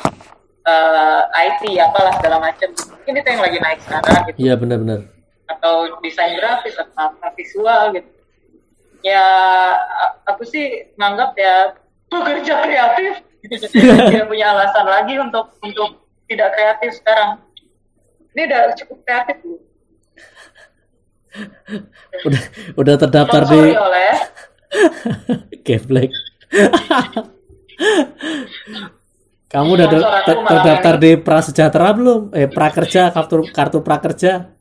[0.65, 2.69] uh, eh, IT apalah segala macam.
[2.73, 4.37] Mungkin itu yang lagi naik sekarang gitu.
[4.41, 4.99] Iya benar-benar.
[5.45, 8.09] Atau desain grafis atau apa visual gitu.
[9.05, 9.25] Ya
[10.27, 11.77] aku sih nganggap ya
[12.09, 13.13] pekerja kreatif.
[13.71, 17.39] Tidak punya alasan lagi untuk untuk tidak kreatif sekarang.
[18.35, 19.68] Ini udah cukup kreatif loh
[22.25, 22.43] udah
[22.75, 24.13] udah terdaftar di oleh
[29.49, 30.01] Kamu udah ter
[30.45, 32.29] terdaftar di Prasejahtera belum?
[32.37, 34.53] Eh prakerja kartu kartu prakerja.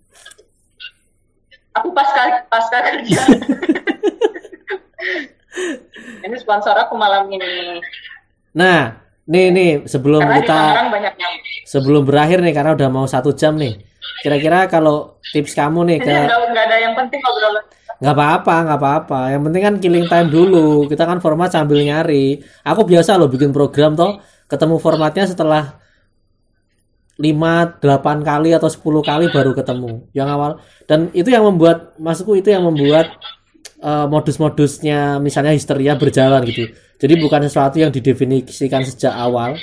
[1.76, 2.08] Aku pas
[2.48, 3.20] pas kerja.
[6.24, 7.84] ini sponsor aku malam ini.
[8.56, 8.96] Nah,
[9.28, 10.88] nih nih sebelum karena kita
[11.68, 13.76] sebelum berakhir nih karena udah mau satu jam nih
[14.24, 17.64] Kira-kira kalau tips kamu nih ke nggak ada yang penting obrolan.
[17.98, 19.20] Nggak apa-apa, nggak apa-apa.
[19.34, 20.86] Yang penting kan killing time dulu.
[20.86, 22.38] Kita kan format sambil nyari.
[22.62, 25.78] Aku biasa loh bikin program toh, ketemu formatnya setelah
[27.18, 32.38] 5, 8 kali atau 10 kali baru ketemu yang awal dan itu yang membuat masukku
[32.38, 33.10] itu yang membuat
[33.82, 39.58] uh, modus-modusnya misalnya histeria berjalan gitu jadi bukan sesuatu yang didefinisikan sejak awal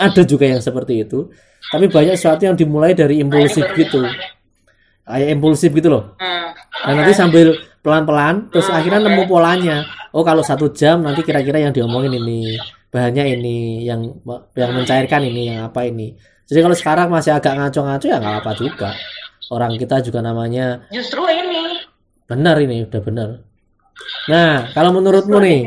[0.00, 1.28] ada juga yang seperti itu
[1.72, 4.04] tapi banyak sesuatu yang dimulai dari impulsif gitu.
[5.04, 6.16] kayak impulsif gitu loh.
[6.16, 6.50] Hmm.
[6.84, 9.84] dan nanti sambil pelan-pelan terus hmm, akhirnya nemu polanya.
[10.16, 12.56] Oh kalau satu jam nanti kira-kira yang diomongin ini
[12.88, 14.00] bahannya ini yang
[14.56, 16.16] yang mencairkan ini yang apa ini.
[16.48, 18.90] Jadi kalau sekarang masih agak ngaco-ngaco ya nggak apa juga.
[19.52, 21.84] Orang kita juga namanya justru ini.
[22.24, 23.28] Benar ini udah benar.
[24.32, 25.60] Nah kalau menurutmu nih?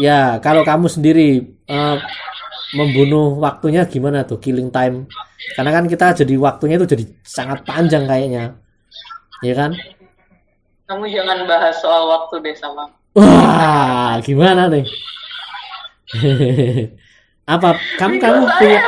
[0.00, 2.00] ya kalau kamu sendiri uh,
[2.72, 5.06] membunuh waktunya gimana tuh killing time?
[5.56, 8.56] Karena kan kita jadi waktunya itu jadi sangat panjang kayaknya.
[9.44, 9.76] Ya kan?
[10.88, 14.84] Kamu jangan bahas soal waktu deh sama wah gimana nih?
[17.48, 18.80] Apa kamu kamu punya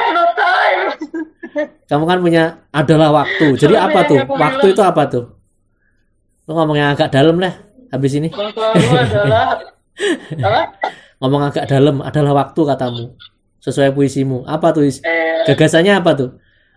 [1.84, 3.54] kamu kan punya adalah waktu.
[3.54, 4.18] Jadi apa tuh?
[4.26, 5.24] waktu itu apa tuh?
[6.48, 7.54] Lu ngomongnya agak dalam lah
[7.92, 8.32] habis ini.
[11.22, 13.14] Ngomong agak dalam adalah waktu katamu
[13.64, 14.44] sesuai puisimu.
[14.44, 14.84] Apa tuh?
[14.84, 16.30] Eh, Gagasannya apa tuh?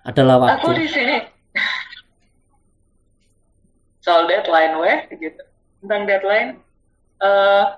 [0.08, 0.64] Adalah waktu.
[0.64, 1.20] Aku di sini
[4.00, 5.44] soal deadline weh gitu.
[5.84, 6.50] Tentang deadline
[7.20, 7.76] uh,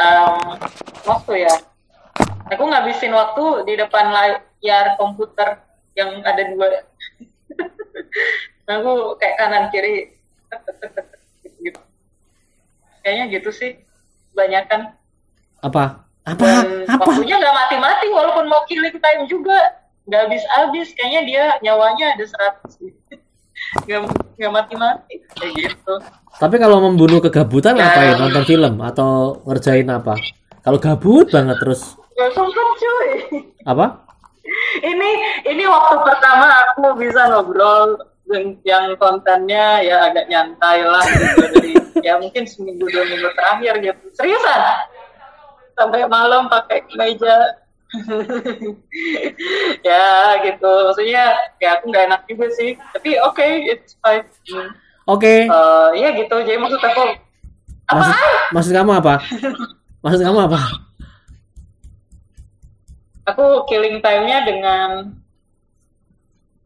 [0.00, 0.56] um,
[1.04, 1.54] waktu ya.
[2.48, 5.60] Aku ngabisin waktu di depan layar komputer
[5.92, 6.88] yang ada dua.
[8.70, 10.16] aku kayak kanan kiri
[11.68, 11.80] gitu.
[13.04, 13.76] Kayaknya gitu sih.
[14.32, 14.96] Banyak kan.
[15.60, 16.09] Apa?
[16.22, 16.44] Apa?
[16.44, 17.02] Dan apa?
[17.02, 19.58] waktunya nggak mati-mati walaupun mau killing time juga.
[20.04, 22.90] Nggak habis-habis kayaknya dia nyawanya ada 100
[24.36, 25.94] nggak mati-mati kayak gitu.
[26.32, 27.84] Tapi kalau membunuh kegabutan Ya.
[27.84, 28.16] ngapain?
[28.16, 29.10] Nonton film atau
[29.44, 30.16] ngerjain apa?
[30.60, 31.96] Kalau gabut banget terus.
[32.16, 33.08] Sempet cuy.
[33.64, 34.08] Apa?
[34.82, 35.10] ini
[35.46, 37.94] ini waktu pertama aku bisa ngobrol
[38.26, 41.44] yang- yang kontennya ya agak nyantai lah gitu.
[41.54, 44.04] Dari ya mungkin seminggu dua minggu terakhir gitu.
[44.12, 44.60] Seriusan
[45.80, 47.56] sampai malam pakai meja
[49.88, 50.06] ya
[50.44, 54.22] gitu maksudnya ya aku nggak enak juga sih tapi oke it's fine.
[55.08, 55.48] Oke.
[55.48, 57.16] Eh, ya gitu jadi maksud aku
[57.90, 59.14] Maksud, apa maksud kamu apa?
[60.06, 60.60] Maksud kamu apa?
[63.26, 64.90] aku killing time-nya dengan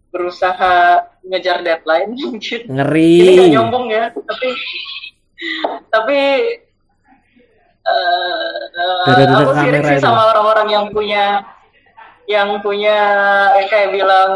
[0.08, 2.64] berusaha ngejar deadline gitu.
[2.64, 3.52] Ini nggak Ngeri.
[3.52, 4.48] nyombong ya, tapi
[5.90, 6.18] tapi
[7.84, 10.04] eh Dari aku sirik sih itu.
[10.04, 11.44] sama orang-orang yang punya
[12.24, 12.98] yang punya
[13.60, 14.30] yang kayak bilang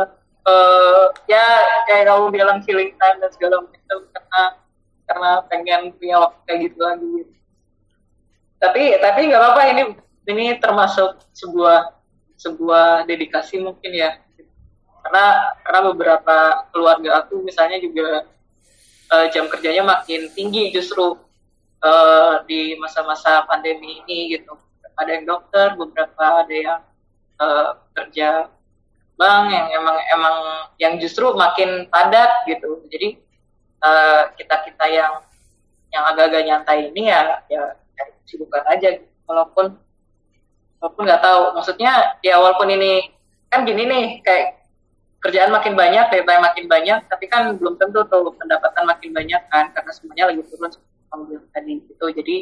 [0.44, 1.44] eh ya
[1.88, 4.42] kayak kamu bilang killing time dan segala macam karena
[5.08, 7.16] karena pengen punya waktu kayak gitu lagi.
[8.60, 9.82] Tapi tapi nggak apa-apa ini
[10.28, 11.96] ini termasuk sebuah
[12.36, 14.20] sebuah dedikasi mungkin ya
[15.02, 16.36] karena karena beberapa
[16.70, 18.28] keluarga aku misalnya juga
[19.16, 21.16] eh, jam kerjanya makin tinggi justru
[21.84, 24.54] eh, di masa-masa pandemi ini gitu.
[24.98, 26.80] Ada yang dokter beberapa ada yang
[27.38, 28.28] eh, kerja
[29.18, 30.36] bank yang emang emang
[30.78, 32.86] yang justru makin padat gitu.
[32.90, 33.18] Jadi
[34.34, 35.22] kita kita yang
[35.94, 37.62] yang agak-agak nyantai ini ya ya
[37.94, 38.88] cari kesibukan aja.
[38.98, 39.06] Gitu.
[39.28, 39.76] walaupun
[40.80, 41.42] walaupun nggak tahu.
[41.58, 43.12] Maksudnya ya walaupun ini
[43.52, 44.58] kan gini nih kayak
[45.18, 49.74] kerjaan makin banyak, deadline makin banyak, tapi kan belum tentu tuh pendapatan makin banyak kan,
[49.74, 50.70] karena semuanya lagi turun
[51.16, 52.06] bilang tadi gitu.
[52.12, 52.36] Jadi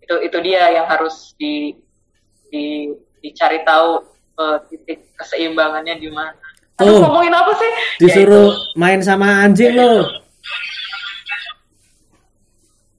[0.00, 1.74] itu itu dia yang harus di,
[2.48, 4.00] di dicari tahu
[4.38, 6.38] eh, titik keseimbangannya di mana.
[6.80, 7.70] Aduh, ngomongin apa sih?
[8.00, 10.06] Disuruh main sama anjing lo.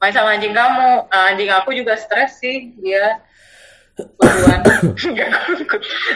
[0.02, 3.22] main sama anjing kamu Nah, anjing aku juga stres sih dia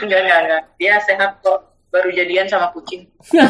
[0.01, 3.05] enggak enggak enggak dia sehat kok baru jadian sama kucing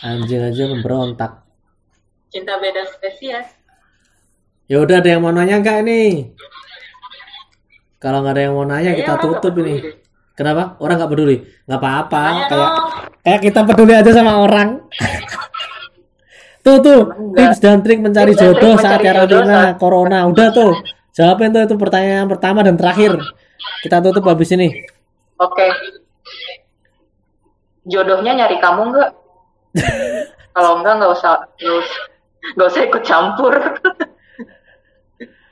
[0.00, 1.44] Anjing aja memberontak.
[2.32, 3.44] cinta beda spesies
[4.70, 6.30] Ya udah ada yang mau nanya nggak ini?
[7.98, 9.74] Kalau nggak ada yang mau nanya Kayaknya kita nggak tutup ini.
[10.38, 10.62] Kenapa?
[10.78, 11.36] Orang nggak peduli?
[11.66, 12.24] Nggak apa-apa.
[12.46, 12.70] Kayak
[13.26, 14.68] kayak kita peduli aja sama orang.
[16.64, 17.00] tuh tuh
[17.34, 20.18] tips dan trik mencari Tips dan trik jodoh saat jodoh karantina corona.
[20.30, 20.72] Udah tuh.
[21.18, 23.18] Jawabin tuh itu pertanyaan pertama dan terakhir.
[23.82, 24.70] Kita tutup habis ini.
[25.40, 25.66] oke
[27.88, 29.10] jodohnya nyari kamu enggak
[30.54, 32.00] kalau enggak nggak usah nggak usah
[32.54, 33.54] nggak usah ikut campur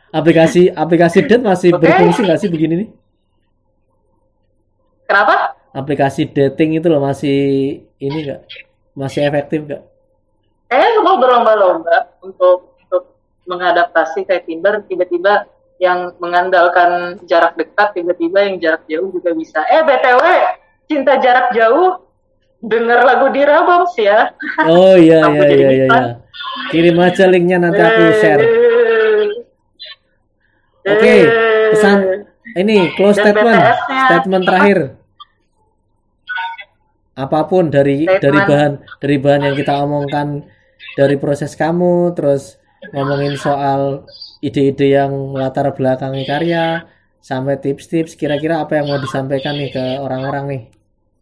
[0.09, 1.85] Aplikasi aplikasi date masih Oke.
[1.85, 2.89] berfungsi nggak sih begini nih?
[5.05, 7.39] kenapa Aplikasi dating itu loh masih
[7.97, 8.41] ini nggak?
[8.93, 9.83] Masih efektif nggak?
[10.69, 13.03] kayaknya semua berlomba-lomba untuk untuk
[13.49, 15.49] mengadaptasi kayak Tinder tiba-tiba
[15.81, 20.21] yang mengandalkan jarak dekat tiba-tiba yang jarak jauh juga bisa eh btw
[20.85, 22.05] cinta jarak jauh
[22.61, 24.29] denger lagu di Raboms ya
[24.69, 25.87] Oh iya iya iya iya.
[25.89, 26.01] iya.
[26.69, 28.45] Kirim aja linknya nanti aku share.
[30.89, 31.15] Oke,
[31.75, 31.99] pesan
[32.57, 34.79] ini close Dan statement, statement terakhir.
[37.19, 38.23] Apa pun dari Statement.
[38.23, 38.73] dari bahan
[39.03, 40.47] dari bahan yang kita omongkan
[40.95, 42.57] dari proses kamu, terus
[42.95, 44.07] ngomongin soal
[44.39, 46.87] ide-ide yang latar belakangi karya,
[47.29, 50.63] sampai tips-tips kira-kira apa yang mau disampaikan nih ke orang-orang nih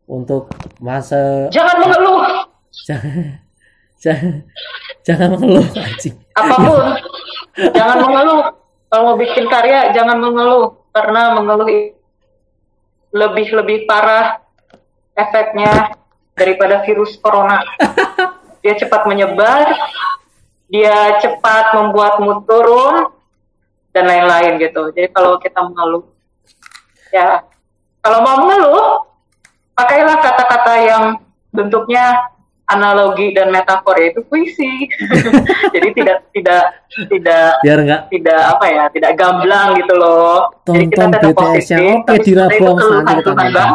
[0.06, 2.22] untuk masa jangan mengeluh
[2.86, 3.42] jangan
[4.04, 4.34] jangan
[5.02, 6.16] jangan mengeluh anjing.
[6.38, 6.84] apa pun
[7.76, 8.42] jangan mengeluh
[8.86, 11.68] kalau mau bikin karya jangan mengeluh karena mengeluh
[13.12, 14.40] lebih lebih parah
[15.16, 15.96] efeknya
[16.36, 17.64] daripada virus corona.
[18.62, 19.62] Dia cepat menyebar
[20.66, 23.14] dia cepat membuat mood turun
[23.94, 24.90] dan lain-lain gitu.
[24.90, 26.02] Jadi kalau kita mengeluh
[27.14, 27.46] ya
[28.02, 29.06] kalau mau mengeluh
[29.78, 31.04] pakailah kata-kata yang
[31.54, 32.34] bentuknya
[32.66, 34.90] analogi dan metafor yaitu puisi
[35.74, 36.62] jadi tidak tidak
[37.06, 41.64] tidak Biar nggak tidak apa ya tidak gamblang gitu loh jadi kita Tonton tetap positif
[41.70, 43.68] yang oke tapi di sebenarnya itu Rabong, keluhan nanti kita nonton.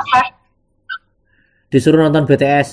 [1.72, 2.70] disuruh nonton BTS.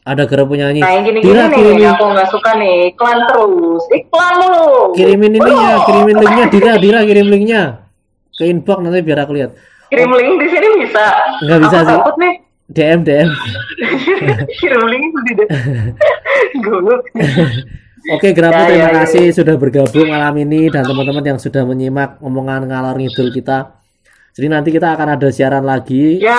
[0.00, 0.80] Ada gara penyanyi.
[0.80, 1.36] nah yang gini-gini
[1.76, 5.84] nih aku nggak suka nih iklan terus iklan mulu kirimin ininya, Waduh.
[5.84, 7.62] kirimin linknya, Dira, Dira kirim linknya
[8.32, 9.50] ke inbox nanti biar aku lihat.
[9.86, 11.04] kirim link di sini bisa
[11.42, 11.92] Nggak bisa Aku sih.
[11.92, 12.34] takut nih
[12.70, 13.28] DM DM.
[15.34, 15.48] deh.
[18.16, 21.68] Oke, Grapo Ya, terima ya, ya, kasih sudah bergabung malam ini dan teman-teman yang sudah
[21.68, 23.76] menyimak omongan ngalor ngidul kita.
[24.32, 26.22] Jadi nanti kita akan ada siaran lagi.
[26.22, 26.38] ya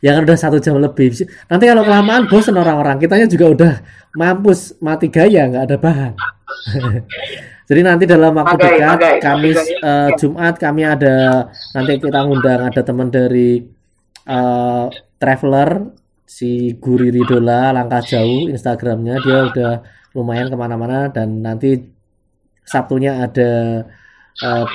[0.00, 1.12] Ya kan udah satu jam lebih.
[1.52, 3.72] Nanti kalau kelamaan bosan orang-orang, kitanya juga udah
[4.16, 6.12] mampus mati gaya nggak ada bahan.
[7.68, 9.76] Jadi nanti dalam waktu Magai, dekat, magai, Kamis, magai.
[9.84, 11.14] eh, Jumat kami ada
[11.70, 13.62] nanti kita ngundang ada teman dari
[14.30, 14.86] eh,
[15.18, 15.70] traveler
[16.24, 19.72] si Guri Ridola langkah jauh Instagramnya dia udah
[20.14, 21.98] lumayan ke mana-mana dan nanti
[22.70, 23.82] Sabtunya ada
[24.38, 24.66] eh,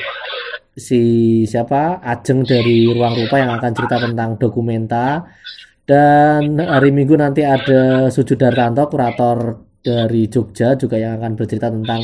[0.75, 1.01] si
[1.47, 2.03] siapa?
[2.03, 5.23] Ajeng dari Ruang Rupa yang akan cerita tentang dokumenta.
[5.85, 12.01] Dan hari Minggu nanti ada Sujud Dartanto kurator dari Jogja juga yang akan bercerita tentang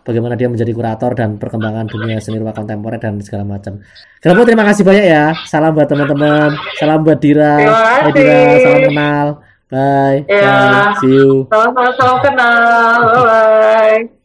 [0.00, 3.84] bagaimana dia menjadi kurator dan perkembangan dunia seni rupa kontemporer dan segala macam.
[4.24, 5.24] Kenapa terima kasih banyak ya.
[5.44, 6.56] Salam buat teman-teman.
[6.80, 7.60] Salam buat Dira.
[7.60, 8.10] Hai.
[8.16, 9.26] Dira, salam kenal.
[9.68, 10.24] Bye.
[10.28, 10.40] Ya.
[10.40, 10.96] Bye.
[11.04, 11.44] See you.
[11.52, 12.98] Sama-sama salam kenal.
[13.12, 14.21] Bye-bye.